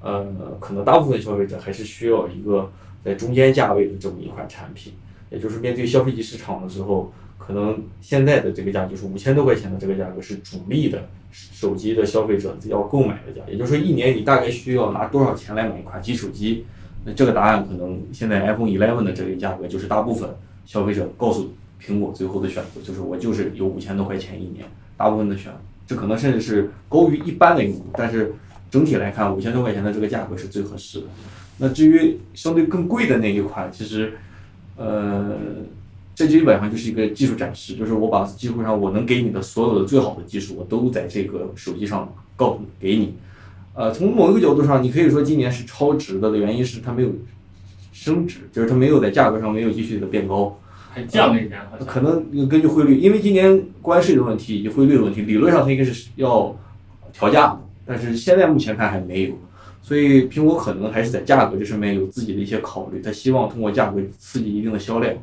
[0.00, 0.26] 呃
[0.60, 2.70] 可能大部分消费者还是需要一个
[3.04, 4.92] 在中间价位的这么一款产品。
[5.30, 7.10] 也就是面对消费级市场的时候，
[7.44, 13.40] 可能现在的这个价就是五千多块钱的这个价格是主力的手机的消费者要购买的价。
[13.48, 16.64] 也就是说，一年你大概需要拿多少钱来买一款新手机？
[17.04, 20.30] 那这个答案可能现在 iPhone 11的这个价格就是大部分
[20.64, 21.52] 消费者告诉
[21.84, 24.64] 苹果最后的选择，就是我就是有五千多块钱一年，
[24.96, 25.52] 大部分的选，
[25.84, 28.32] 这可能甚至是高于一般的用户，但是
[28.70, 31.06] 整体来看，五千多块钱的这个价格是最合适的。
[31.58, 34.14] 那至于相对更贵的那一款，其实，
[34.76, 35.36] 呃，
[36.14, 43.14] 这基本上就是一个技术展示，就是我把几乎上我能给你的所有的最好的技术，我都在这个手机上告诉给你。
[43.74, 47.10] 呃，从某一个角度上，你可以说今年是超值的的原因是它没有
[47.92, 50.58] 升值，就是它没有在价格上没有继续的变高。
[50.90, 56.54] 还降了一点，可能根据汇率，因为今年关税的问题以及汇率的问题，理论上它应该是要
[57.14, 59.34] 调价的，但是现在目前看还没有，
[59.80, 65.14] 所以苹果可能还是在价格这上面有自己的一些考虑，它希望通过价格刺激一定的销量。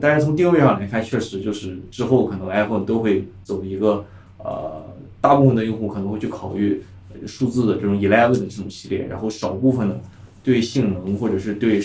[0.00, 4.04] 但是从定位上来看，确实就是之后可能 iPhone 都会走一个
[4.38, 4.82] 呃，
[5.20, 6.82] 大部分的用户可能会去考虑
[7.26, 10.00] 数字的这种 Eleven 的这种系列，然后少部分的
[10.42, 11.80] 对性能或者是对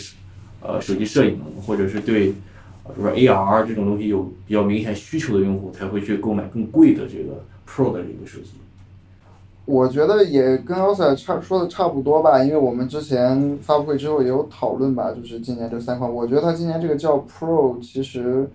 [0.62, 8.52] 呃手机摄影或者是对比如说 AR 这种东西有比较明显需求的用户才会去购买更贵的这个 Pro 的这个手机。
[9.68, 18.50] 我觉得也跟 o s a 差说的差不多吧，因为我们之前发布会之后也有讨论吧，就是今年这三款，我觉得它今年这个叫 Pro，其实，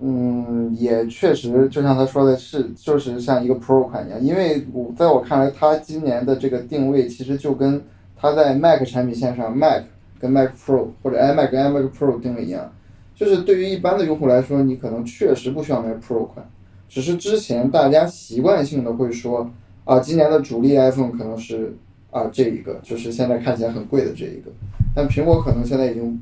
[0.00, 7.82] 嗯，也确实就像他说的是，就是像一个 Pro 款一样，因为我在我看来，它今年的这个定位其实就跟
[8.14, 9.84] 它在 Mac 产品线上 Mac
[10.20, 12.70] 跟 Mac Pro 或者 iMac 跟 iMac Pro 定位一样，
[13.14, 16.46] 就是对于一般的用户来说，你可能确实不需要买 Pro 款，
[16.86, 19.50] 只是之前大家习惯性的会说。
[19.88, 21.74] 啊，今年的主力 iPhone 可能是
[22.10, 24.50] 啊这一个，就是现在看起来很贵的这一个，
[24.94, 26.20] 但苹果可能现在已经，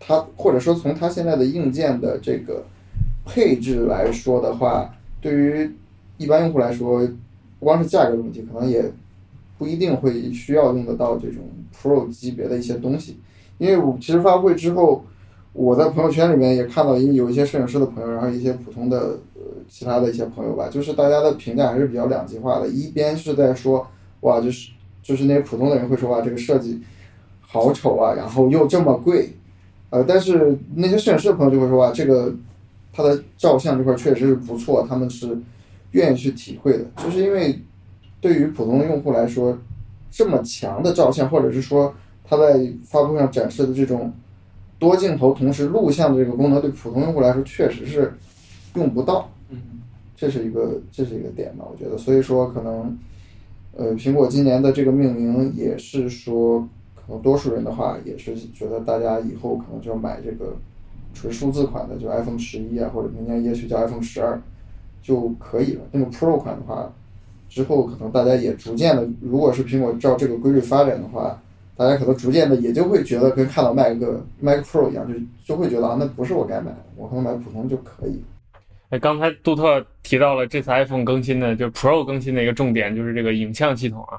[0.00, 2.64] 它或者说从它现在的硬件的这个
[3.24, 5.70] 配置来说的话，对于
[6.16, 7.06] 一般用户来说，
[7.60, 8.90] 不光是价格的问题，可能也
[9.58, 11.44] 不一定会需要用得到这种
[11.80, 13.16] Pro 级别的一些东西，
[13.58, 15.04] 因为我其实发布会之后，
[15.52, 19.20] 我在朋友圈里面也看到，因为有一些摄影师的朋友，然后一些普通的。
[19.68, 22.66] 其他的一些朋友吧，就是大家的评价还是比较两极化的。
[22.68, 23.86] 一边是在说，
[24.20, 24.70] 哇，就是
[25.02, 26.80] 就是那些普通的人会说，哇，这个设计
[27.40, 29.30] 好丑啊，然后又这么贵，
[29.90, 32.34] 呃，但是那些摄影师的朋友就会说，哇，这个
[32.92, 35.38] 它的照相这块确实是不错，他们是
[35.92, 36.84] 愿意去体会的。
[36.96, 37.58] 就是因为
[38.20, 39.56] 对于普通的用户来说，
[40.10, 44.12] 这么强的照相，或者是说他在发布会上展示的这种
[44.78, 48.12] 多镜头同时录像的这个功能，对普通用户来说确实是
[48.74, 49.30] 用不到。
[50.20, 52.98] 这是一个这是一个点吧，我觉得，所以说可能，
[53.76, 60.56] 呃，苹果今年的这个命名也是说，可能多数人的话也是觉得大家以后可能就要买这个
[61.14, 64.42] 纯数字款的，就 iPhone 十一啊，或者明年也许叫 iPhone 十二
[65.00, 65.82] 就可以了。
[65.92, 66.92] 那个 Pro 款的话，
[67.48, 71.40] 之后可能大家也逐渐的，如果是苹果照这个规律发展的话，
[71.76, 73.96] 大家可能逐渐的也就会觉得跟看到 Mac
[74.40, 78.20] Mac Pro 一样，就就会觉得啊，那不是我该买的，我可能买普通就可以。
[78.90, 84.18] 哎，刚才杜特提到了这次 iPhone 更新的，就 Pro 更新的一个重点就是这个影像系统啊。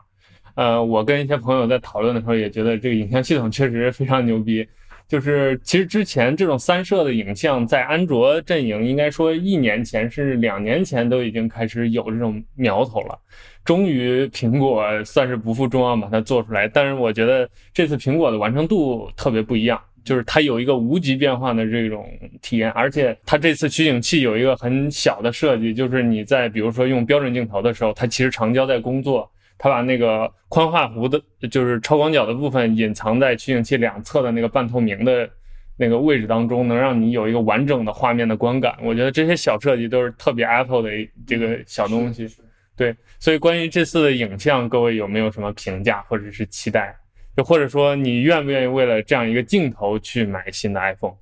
[0.55, 4.67] 呃，我跟一些朋友在讨论的时候也觉得这个影像系统确实非常牛逼。
[5.07, 13.17] 就是其实之前这种三摄的影像在安卓阵营，应该说一年前甚至两年前都已经开始有这种苗头了。
[13.65, 19.81] 终于苹果算是不负众望把它做出来，但是我觉得这次苹果的完成度特别不一样。
[20.03, 22.09] 就是它有一个无极变换的这种
[22.41, 35.29] 体验，而且它这次取景器有一个很小的设计，就是你在比如说用标准镜头的时候，它其实长焦在工作，它把那个宽画弧的，就是超广角的部分隐藏在取景器两侧的那个半透明的
[35.77, 38.75] 那个位置当中，能让你有一个完整的画面的观感。
[38.83, 40.89] 我觉得这些小设计都是特别 Apple 的
[41.25, 42.27] 这个小东西。
[42.75, 46.95] 对，所以关于这次的影像，各位有没有什么评价或者是期待？
[47.43, 51.13] 或者说，你愿不愿意为了这样一个镜头去买新的 iPhone？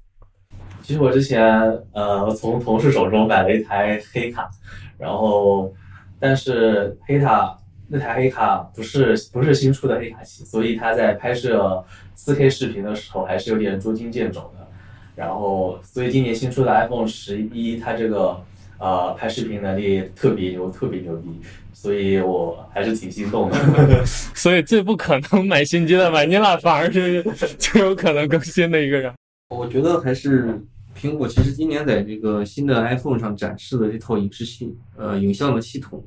[0.84, 1.44] 其实我之前
[1.92, 4.50] 呃从同事手中买了一台黑卡，
[4.98, 5.74] 然后
[6.20, 11.84] 但是黑卡那台黑卡不是不是新出的黑卡器，所以它在拍摄
[12.18, 14.68] 4K 视频的时候还是有点捉襟见肘的。
[15.16, 18.40] 然后所以今年新出的 iPhone 十一，它这个
[18.78, 21.42] 呃拍视频能力特别牛，特别牛逼。
[21.80, 27.22] 所以我还是挺心动的， 所以最不可能买新机的买你了，反而是
[27.60, 29.14] 最有可能更新的一个人。
[29.50, 30.60] 我觉得还是
[31.00, 36.04] 苹果，其实今年在这个新的 iPhone 上展示的这套影视系呃影像的系统，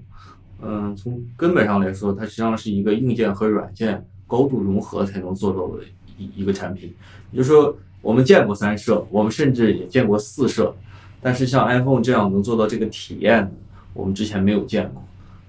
[0.60, 5.84] 嗯，从根本上来说，它实际上是一个硬件和软件高度融合才能做到的
[6.18, 6.92] 一一个产品。
[7.30, 10.74] 也就是说，我们见过三摄，我们甚至也见过四摄，
[11.22, 13.48] 但是像 iPhone 这样能做到这个体验，
[13.94, 15.00] 我们之前没有见过。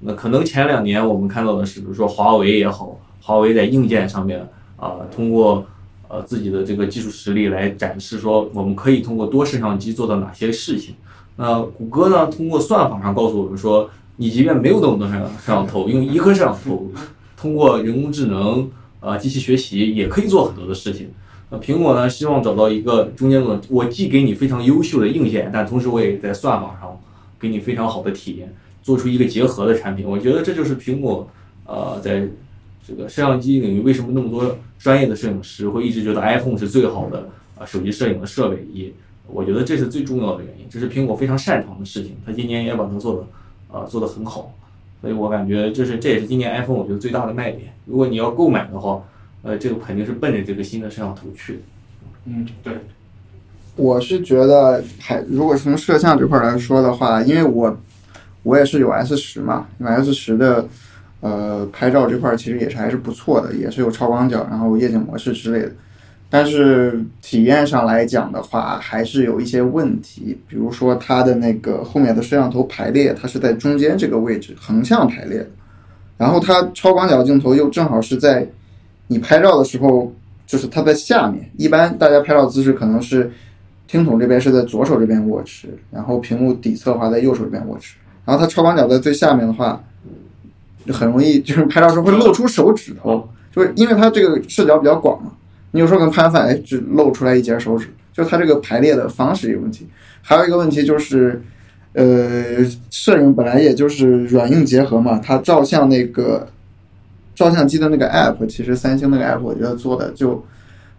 [0.01, 5.65] 那可能前两年我们看到的是，比如说华为也好，华为在硬件上面啊，通过
[6.07, 10.95] 呃自己的这个技术实力来展示说，我们可以通过多摄像机做到哪些事情。
[11.37, 16.91] 那谷歌呢，通过算法上告诉我们说，你即便没有那么多摄像摄像头，用一颗摄像头，
[17.37, 21.09] 通过人工智能、呃机器学习也可以做很多的事情。
[21.49, 26.99] 那苹果呢，希望找到一个中间的，我既给你非常优秀的硬件，但同时我也在算法上
[27.39, 30.07] 给你非常好的体验，做出一个结合的产品。
[30.07, 31.29] 我觉得这就是苹果，
[31.65, 32.27] 呃，在
[32.87, 38.65] 这个摄像机领域为什么那么多专业的摄影师会一直觉得 iPhone 是最好的啊手机摄影的设备？
[38.73, 38.91] 也
[39.27, 43.27] 我觉得这是最重要的原因，这是苹果非常擅长的事情，它今年也把它做的
[43.71, 44.53] 呃做得很好，
[44.99, 47.71] 所以我感觉这是这也是今年 iPhone 我觉得最大的卖点。
[47.85, 49.01] 如果你要购买的话，
[49.43, 51.59] 呃，这个肯定是奔着这个新的摄像头去的。
[52.25, 52.73] 嗯，对，
[53.75, 57.77] 我是觉得还如果从摄像这块来说的话，因为我
[58.43, 60.67] 我也是有 S 十嘛，因为 S 十的
[61.19, 65.71] 呃拍照这块其实也是还是不错的，也是有超广角，然后夜景模式之类的。
[66.33, 75.47] 但是体验上来讲的话，还是有一些问题，比如说它的那个后面的摄像头排列，它是在中间这个位置横向排列的，
[76.17, 78.47] 然后它超广角镜头又正好是在
[79.07, 80.09] 你拍照的时候，
[80.47, 81.51] 就是它在下面。
[81.57, 83.29] 一般大家拍照姿势可能是
[83.85, 89.81] 听筒这边是在左手这边握持，然后屏幕底侧的话在右手这边握持，然后它超广角在最下面的话，
[90.85, 95.31] 就很容易 就是拍照时候会露出手指头，就是因为它这个视角比较广嘛。
[95.71, 99.87] 你有时候可能拍反，哎，只露出来一截手指，就它这个排列的方式有问题。
[100.21, 101.41] 还有一个问题就是，
[101.93, 106.47] 呃，摄影本来也就是软硬结合嘛，它照相那个
[107.33, 110.43] 照相机的那个 app，其实三星那个 app 我觉得做的就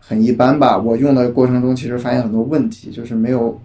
[0.00, 0.78] 很一般吧。
[0.78, 3.60] 我用的过程中其实发现很多问题，就是没有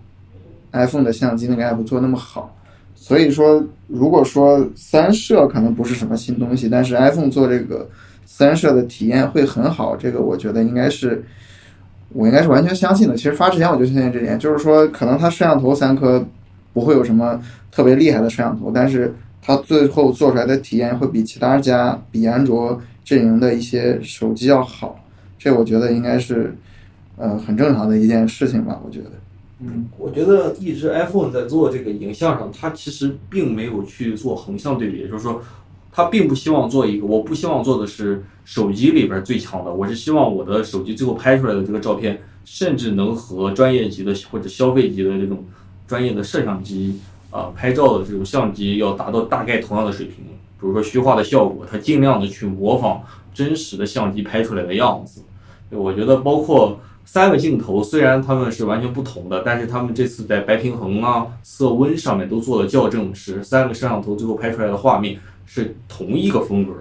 [0.73, 2.53] iPhone 的相机那个 app 做那么好。
[2.99, 7.87] 所以说，如果说三摄可能不是什么新东西，但是 iPhone 做这个
[8.25, 11.23] 三摄的体验会很好，这个我觉得应该是
[12.09, 13.15] 我应该是完全相信的。
[13.15, 16.25] 其实发之前我就相信这点，就是说可能它摄像头三颗
[16.73, 17.39] 不会有什么
[17.71, 24.99] 特别厉害的摄像头，但是它最后做出来的体验会比其他家比安卓阵营的一些手机要好，
[25.37, 26.53] 这我觉得应该是
[27.15, 29.11] 呃很正常的一件事情吧，我觉得。
[29.59, 35.41] 嗯，我觉得一直 iPhone 在做这个影像上，它其实并没有去做横向对比，也就是说，
[35.91, 45.43] 它并不希望做一个，我不希望做的是手机里边最强的，我是希望我的手机最后拍出来的这个照片，甚至能和专业级的或者消费级的这种
[45.87, 46.99] 专业的摄像机
[47.31, 50.23] 啊、拍照的这种相机要达到大概同样的水平。
[50.59, 53.01] 比如说虚化的效果，它尽量的去模仿
[53.33, 55.21] 真实的相机拍出来的样子。
[55.69, 66.79] 我觉得包括三个镜头，虽然它们是完全不同的，但是他们这次在白平衡啊、色温上面都做了校正，使三个摄像头最后拍出来的画面是同一个风格的。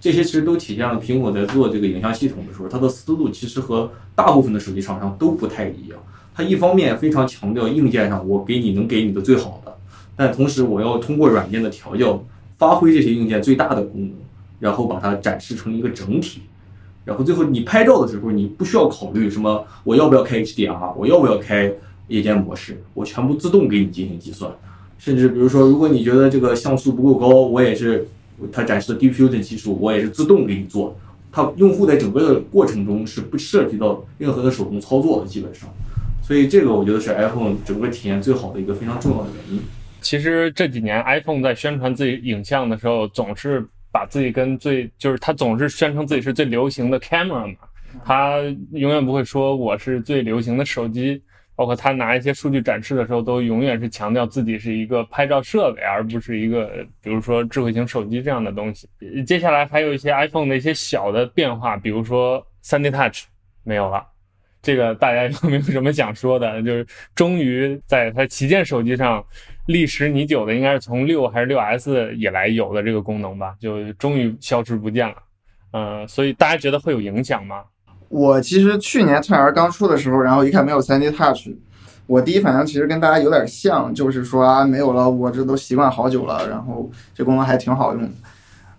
[0.00, 5.98] 这些其实都体现了苹果在做这个影像系统的时候，它的思路其实和大部分的手机厂商都不太一样。
[6.34, 9.72] 它一方面非常强调硬件上我给你能给你的最好的，
[10.16, 12.20] 但同时我要通过软件的调教，
[12.56, 14.12] 发挥这些硬件最大的功能，
[14.58, 16.42] 然后把它展示成一个整体。
[17.08, 21.72] 然后最后你拍照的时候，你不需要考虑什么我要不要开 HDR，我要不要开
[22.08, 24.52] 夜间模式，我全部自动给你进行计算。
[24.98, 28.06] 甚至比如说，如果你觉得这个像素不够高，我也是
[28.52, 30.94] 它展示的 Deep Fusion 技术，我也是自动给你做。
[31.32, 35.66] 它用户在整个的过程中是不涉及到任何的手动操作的，基本上。
[36.22, 39.62] 所以这个我觉得是 iPhone 整个体验最好的一个非常重要的原因。
[40.02, 47.54] 其实这几年 iPhone 在宣传自己影像的时候，总是把自己跟最就是他总是宣称自己是最流行的 camera 嘛，
[48.04, 48.38] 他
[48.72, 51.22] 永远不会说我是最流行的手机。
[51.56, 58.88] 包括他拿一些数据展示的时候，都永远是强调自己是一个拍照设备，而不是一个比如说智慧型手机这样的东西。
[59.26, 63.24] 接下来还有一些 iPhone 的一些小的变化，比如说 3D Touch
[63.64, 64.06] 没有了。
[64.62, 66.62] 这个大家 有没有什么想说的？
[66.62, 69.26] 就是终于在它旗舰手机上
[69.68, 75.14] 历时已久的，应该是从六还是六 S 以来有的这个功能吧，就终于消失不见了。
[75.72, 77.62] 嗯、所以大家觉得会有影响吗？
[78.08, 81.50] 我其实去年 t R 刚出的时候，然后一看没有 3D Touch，
[82.06, 88.10] 我第一反应其实跟大家有点像，就是说啊没有了，我这都习惯好久了，然后这功能还挺好用。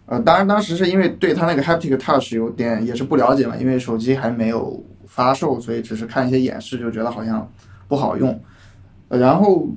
[0.07, 7.47] 呃，当然当时是因为对它那个 Haptic Touch 有点也是不了解嘛，因为手机还没有发售，所以只是看一些演示就觉得好像
[7.87, 8.41] 不好用。
[9.09, 9.67] 呃然后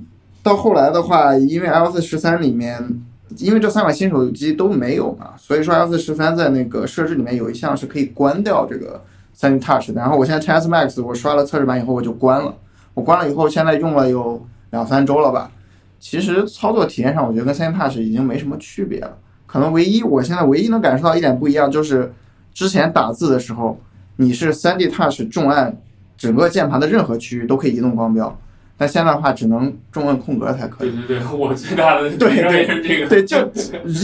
[0.43, 3.01] 到后来的话，因为 iOS 十三里面，
[3.37, 9.01] 因为这三款新手机都没有嘛，所以说 iOS 十三在那个设置里面有一项是可以关掉这个。
[9.35, 12.55] 3D Touch 的，然后我现在 XS Max 我刷了测试版以后我就关了，
[12.93, 14.39] 我关了以后现在用了有
[14.69, 15.51] 两三周了吧。
[15.99, 19.17] 其实操作体验上，我觉得跟 3D Touch 已经没什么区别了。
[19.47, 22.13] 可能唯一我现在唯一能感受到一点不一样，就是
[22.53, 23.75] 之前打字的时候，
[24.17, 25.75] 你是 3D Touch 重按
[26.15, 28.39] 整个键盘的任何区域都可以移动光标，
[28.77, 30.91] 但现在的话只能中文空格才可以。
[30.91, 33.07] 对对对，我最大的对对这个。
[33.07, 33.37] 对，就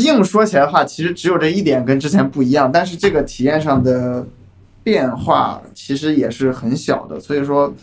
[0.04, 4.26] 硬说起来的话，其实只有这一点跟之前不一样，但是这个体验上的
[4.84, 7.74] 变化其实也是很小的，所以说，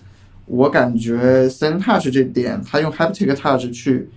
[0.46, 4.08] 我感觉 Sen Touch 这点，它用 Haptic Touch 去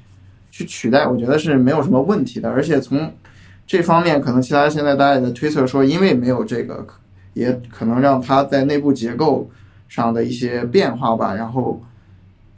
[0.51, 3.11] 去取代，我觉得是没有什么问题的，而且从
[3.67, 6.85] 这方面，可能其他现在大家也在推测说，因为没有这个，
[7.33, 9.49] 也可能让它在内部结构
[9.87, 11.81] 上的一些变化吧，然后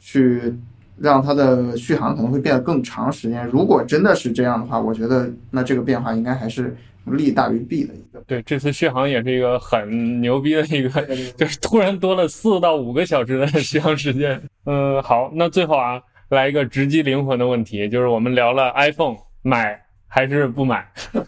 [0.04, 0.52] 去
[0.98, 3.46] 让它的续航可能会变得更长时间。
[3.46, 6.76] 如果真的是这样的话，我觉得那这个变化应该还是
[7.06, 8.20] 利大于弊的一个。
[8.26, 10.90] 对，这次续航也是一个很牛逼的一个，
[11.38, 14.42] 就是突然多了四到五个小时的续航时间。
[14.66, 20.84] 嗯，好，那最后啊，来一个直击灵魂的问题，就是我们聊了 iPhone 买还是不买？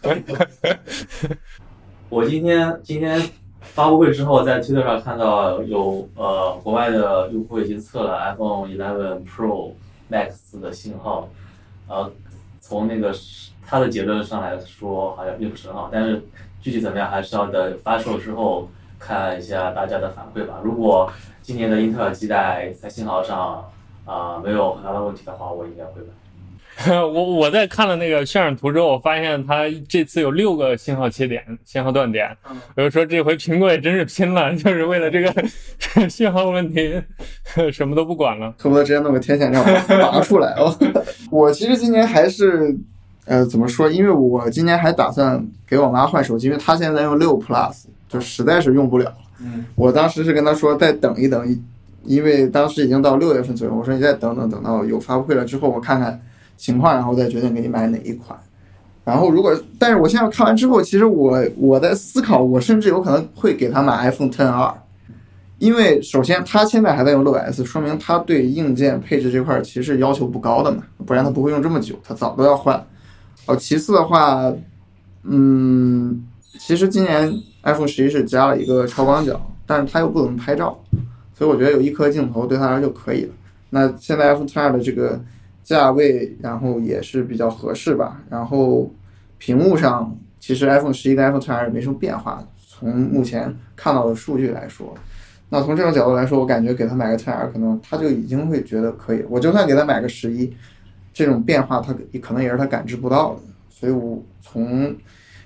[2.09, 3.21] 我今天今天
[3.73, 9.71] 发布会之后，在推特上看到有呃国外的用户已经测了 iPhone 11 Pro
[10.09, 11.27] Max 的信号，
[11.87, 12.09] 呃，
[12.61, 13.13] 从那个
[13.65, 16.23] 他的结论上来说，好像并不是很好，但是
[16.61, 20.61] 具体怎么样，还是要等发售之后看一下大家的反馈吧。
[20.63, 21.11] 如果
[21.41, 23.65] 今年的英特尔基带在信号上
[24.05, 26.07] 啊、没有很大的问题的话，我应该会买。
[26.87, 32.29] 我我在看了那个渲染图之后，我发现它这次有六个信号切点、信号断点。
[32.75, 35.33] 我就说这回苹果也真是拼了，就是为了这个
[36.09, 37.01] 信号问题，
[37.71, 38.53] 什么都不管了。
[38.59, 40.77] 恨不得直接弄个天线让我拔出来哦。
[41.31, 42.75] 我其实今年还是，
[43.25, 43.89] 呃，怎么说？
[43.89, 49.13] 因为我今年还打算给我妈换手机，因为她现在用六 Plus，就实在是用不了。
[49.39, 51.63] 嗯，我当时是跟她说再等一等，
[52.03, 56.21] 因为当时已经到六月份左右，我说你再等等，等到有发布会了之后，我看看
[56.57, 58.37] 情况，然后再决定给你买哪一款。
[59.03, 64.73] 然后如果，但是我现在看完之后，其实我我在思考，我甚至有可能会给他买 iPhone 10R，
[65.59, 72.83] 因为首先他现在还在用六 S，说明他对硬件配置这块其实要求不高的嘛，不然他不会用这么久，他早都要换。
[73.45, 74.51] 哦，其次的话，
[75.21, 76.25] 嗯，
[76.57, 77.31] 其实今年
[77.61, 80.75] iPhone 十一是加了一个超广角，但是它又不怎么拍照，
[81.37, 83.33] 所以我觉得有一颗镜头对他来说就可以了。
[83.69, 85.21] 那现在 iPhone 12的这个
[85.65, 88.21] 价位，然后也是比较合适吧。
[88.29, 88.89] 然后
[89.37, 94.95] 屏幕上，其实 iPhone 十一跟 iPhone 12没什么变化，从目前看到的数据来说。
[95.49, 99.23] 那从这种角度来说，我感觉给他买个 10R，可能他就已经会觉得可以。
[99.29, 100.51] 我就算给他买个十一，
[101.13, 103.41] 这种变化他可能也是他感知不到的。
[103.69, 104.95] 所以我从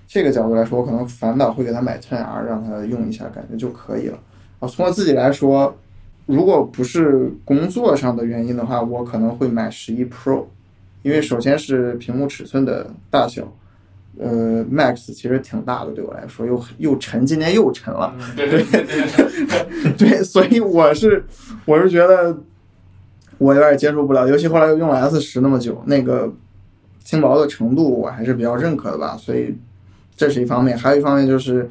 [0.07, 4.17] 这个角度来说，我可能反倒会给他买 10R，让他用一下，感觉就可以了。
[4.59, 5.75] 啊，从我自己来说，
[6.29, 10.45] 如果不是工作上的原因的话，我可能会买十一 Pro，
[11.01, 13.51] 因为首先是屏幕尺寸的大小，
[14.19, 18.15] 呃，Max 其实挺大的，对我来说又又沉，今年又沉了。
[18.35, 21.25] 对对对 对，所以我是
[21.65, 22.37] 我是觉得
[23.39, 26.31] 我有点接受不了，尤其后来又用了 S 十那么久，那个
[27.03, 29.57] 轻薄的程度我还是比较认可的吧，所以
[30.15, 31.67] 这是一方面，还有一方面就是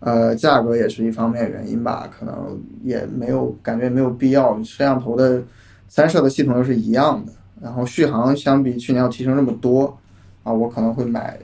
[0.00, 5.42] 呃价格也是一方面原因吧，可能也没有感觉没有必要，摄像头的
[5.88, 9.96] 三摄的系统又是一样的，然后续航相比去年要提升这么多
[10.42, 11.38] 啊，我可能会买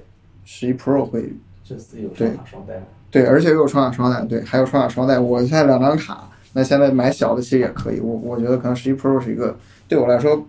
[0.44, 1.32] 十一 Pro 会
[1.64, 2.74] 这次有双卡双待。
[3.10, 5.18] 对，而且又有双卡双待，对，还有双卡双待。
[5.18, 8.00] 我现在两张卡，那现在买小的其实也可以。
[8.00, 9.56] 我我觉得可能十一 Pro 是一个
[9.88, 10.44] 对我来说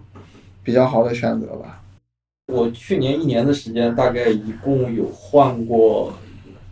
[0.63, 1.81] 比较好的选择吧。
[2.51, 6.13] 我去年一年的时间，大概一共有换过，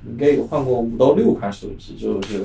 [0.10, 2.43] 应该有换过五到六款手机，就是，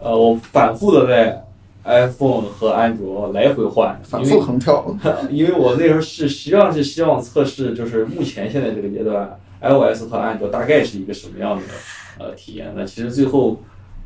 [0.00, 1.44] 呃，我反复的在
[1.84, 4.94] iPhone 和安卓来回换，反复横跳，
[5.30, 11.62] 因为我那时候是实际上是希望测试，就是目前现在这个阶段，iOS 和安卓大概是一个什么样的
[12.18, 12.72] 呃体验。
[12.76, 13.60] 那其实最后，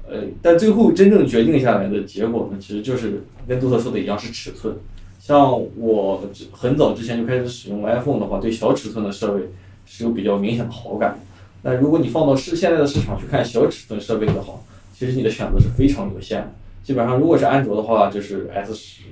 [0.09, 4.77] 呃，但最后真正决定下来的结果呢，其实就是跟杜特说的一样，是尺寸。
[5.19, 6.21] 像我
[6.53, 9.43] 很早之前就开始使用 iPhone 的话，对小尺寸的设备
[9.87, 11.19] 是有比较明显的好感。
[11.63, 14.61] 那如果你放到市现在的市场去看小尺寸设备的话，
[14.95, 16.51] 其实你的选择是非常有限的。
[16.83, 19.03] 基本上，如果是安卓的话，就是 S 十，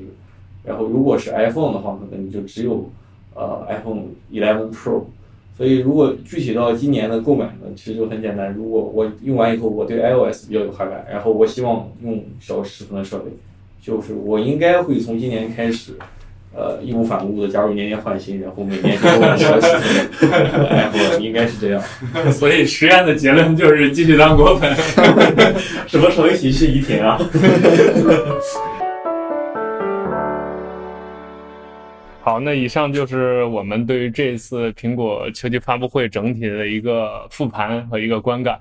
[0.65, 2.91] 然后如果是 iPhone 的话，可能你就只有
[3.35, 5.05] 呃 iPhone 11 Pro。
[5.57, 8.55] 所以，如果具体到今年的购买呢，其实就很简单。
[8.55, 13.31] 如果我用完以后，我对 iOS 比较有好感，然后我希望用小尺寸的设备，
[13.83, 15.93] 就是我应该会从今年开始，
[16.53, 19.69] 呃，义无反顾的加入年年换新，然后每年就换小尺
[20.19, 21.81] 寸 iPhone，应该是这样。
[22.33, 24.75] 所以实验的结论就是继续当果粉。
[25.87, 27.17] 什么时候一起去怡婷啊？
[32.23, 38.59] 好，那以上就是我们对于这次苹果秋季发布会整体的一个复盘和一个观感。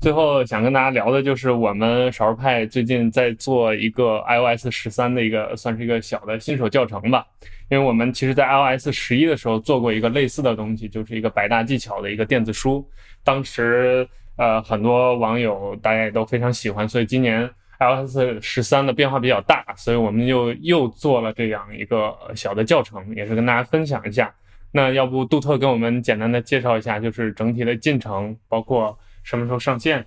[0.00, 7.26] 最后想跟大家聊的就是我们少数派最近在做一个 iOS 十三的一个算是一个小的新手教程吧。
[7.68, 12.88] 因为我们其实，在 iOS 十一的时候做过一个类似的东西，就是一个百大技巧的一个电子书。
[13.24, 24.32] 当时，呃，很多网友大家也都非常喜欢，所以今年 iOS 十三的变化比较大，所以我们就又做了这样一个小的教程，也是跟大家分享一下。
[24.70, 30.06] 那要不杜特跟我们简单的介绍一下，就是整体的进程，包括什么时候上线？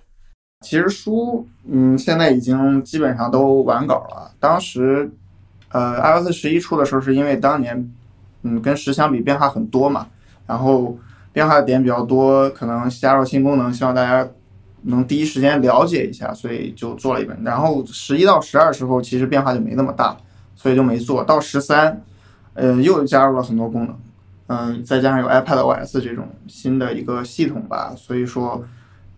[0.62, 4.32] 其实书，嗯，现在已经基本上都完稿了。
[4.40, 5.08] 当时。
[5.72, 7.94] 呃，iOS 十一出的时候，是因为当年，
[8.42, 10.08] 嗯，跟十相比变化很多嘛，
[10.44, 10.98] 然后
[11.32, 14.28] 变化的点比较多，可能加入新功能，希望大家
[14.82, 17.40] 能第一时间了解一下，所以就做了一本。
[17.44, 20.16] 然后十一到十二时候，其实变化就没那么大，
[20.56, 22.02] 所以就没做到十三，
[22.54, 23.96] 呃，又加入了很多功能，
[24.48, 28.64] 嗯，再加上有 iPadOS 这种新的一个系统吧，所以说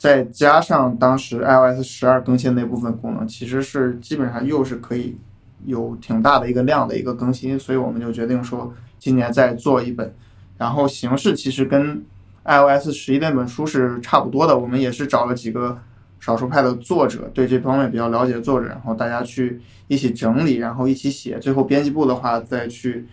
[0.02, 5.16] 再加上当时 iOS 十二更新那部分功能，其实是基本上又是可以。
[5.64, 10.12] 有挺大的一个量的一个更新，所以我们就决定说今年再做一本，
[10.58, 12.04] 然后形式其实跟
[12.42, 14.58] iOS 十一那本书是差不多的。
[14.58, 15.78] 我们也是找了几个
[16.18, 21.38] 少数派的作者，对这方面比较了解的作者，然后大家去一起整理，然后一起写。
[21.38, 23.06] 最后编辑部的话再去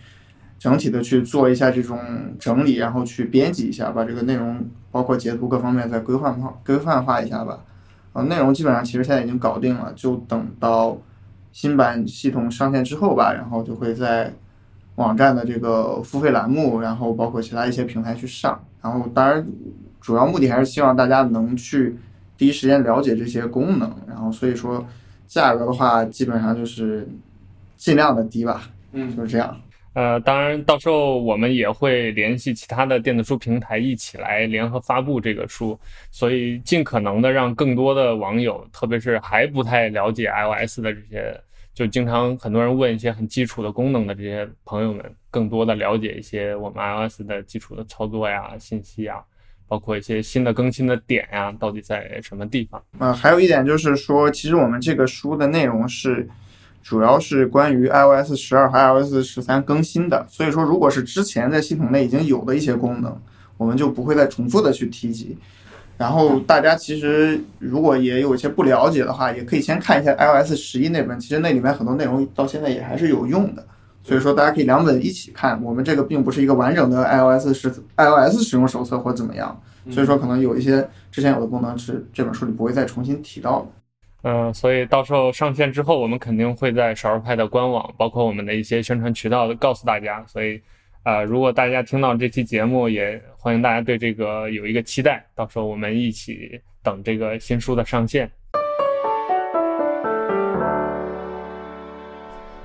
[0.59, 1.97] 整体的去做一下这种
[2.37, 7.59] 整理，然后去编辑一下，把这个内容包括截图各方面再规范化规范化一下吧。
[8.13, 10.95] 呃，内容基本上其实现在已经搞定了，就等到。
[11.51, 14.31] 新版系统上线之后吧，然后就会在
[14.97, 18.63] 网站的这个付费栏目，然后包括其他一些平台去上。
[18.83, 19.43] 然后当然，
[19.99, 21.97] 主要目的还是希望大家能去
[22.37, 23.91] 第一时间了解这些功能。
[24.07, 24.85] 然后所以说，
[25.25, 27.09] 价格的话，基本上就是
[27.75, 28.61] 尽量的低吧。
[28.91, 29.57] 嗯，就是这样。
[29.99, 35.77] 呃，当然，到时候我们也会联系其他的电子书平台一起来联合发布这个书，
[36.09, 41.37] 所以尽可能的让更多的网友，特别是还不太了解 iOS 的这些，
[41.73, 49.21] 就经常很多人问一些很基础的功能的这些朋友们，更多的了解一些我们 iOS 的基础的操作呀、信息呀，
[49.67, 52.81] 包括一些新的更新的点呀，到底在什么地方？
[52.99, 56.25] 啊，还有一点就是说，其实我们这个书的内容是。
[56.81, 63.15] 主要是关于 iOS 十二和 iOS 十三更新的，所以说如果是之前在系统内已经有的一些功能，
[63.57, 65.37] 我们就不会再重复的去提及。
[65.97, 73.65] 然后大家其实如果也有一些不了解的话，也可以先看一下 iOS 十一那本，其实那里面很多内容到现在也还是有用的。
[74.01, 79.61] 所以说大家可以两本一起看，我们这个并不是一个完整的 iOS 十 iOS 使用手册或怎么样，
[79.91, 83.67] 所以说可能有一些之前有的功能是这本书里不会再重新提到的。
[84.21, 90.21] 嗯，所以到时候上线之后，我们肯定会在少数派的官网，包括我们的一些宣传渠道，告诉大家。
[90.27, 90.61] 所以，
[91.03, 95.25] 呃，如果大家听到这期节目，也欢迎大家对这个有一个期待。
[95.33, 98.29] 到时候我们一起等这个新书的上线。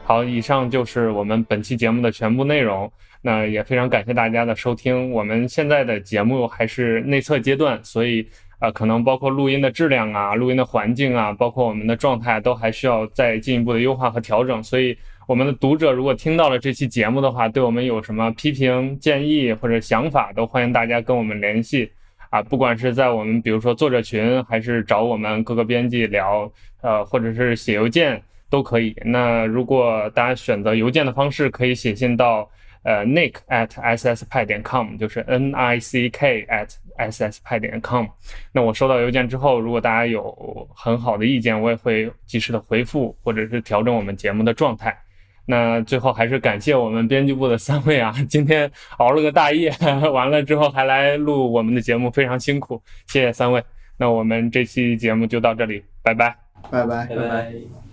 [0.03, 2.91] 好，以上就是我们本期节目的全部内容。
[3.23, 5.13] 那也非常感谢大家的收听。
[5.13, 8.29] 我们现在的节目还是内测阶段，所以。
[8.65, 14.63] 啊，可能包括录音的质量啊，录音的环境啊，包括我们的状态，都还需要再进一步的优化和调整。
[14.63, 14.97] 所以，
[15.29, 21.91] 我们的读者如果听到了这期节目的话，对我们有什么批评建议或者想法，都欢迎大家跟我们联系。
[22.31, 26.51] 啊，不管是在我们比如说作者群，还是找我们各个编辑聊，
[26.81, 28.97] 呃，或者是写邮件都可以。
[29.05, 32.49] 那如果大家选择邮件的方式，可以写信到。
[32.87, 38.07] 呃，nick at s s 派点 com 就是 n i c k at s s 派点 com。
[38.53, 44.97] 那我收到邮件之后，如果大家有很好的意见，我也会及时的回复，或者是调整我们节目的状态。
[45.47, 49.71] 那最后还是感谢我们编辑部的三位啊，今天熬了个大夜，
[50.11, 53.63] 完了之后还来录我们的节目，非常辛苦，谢谢三位。
[53.99, 56.35] 那我们这期节目就到这里，拜拜，
[56.71, 57.84] 拜拜，拜拜。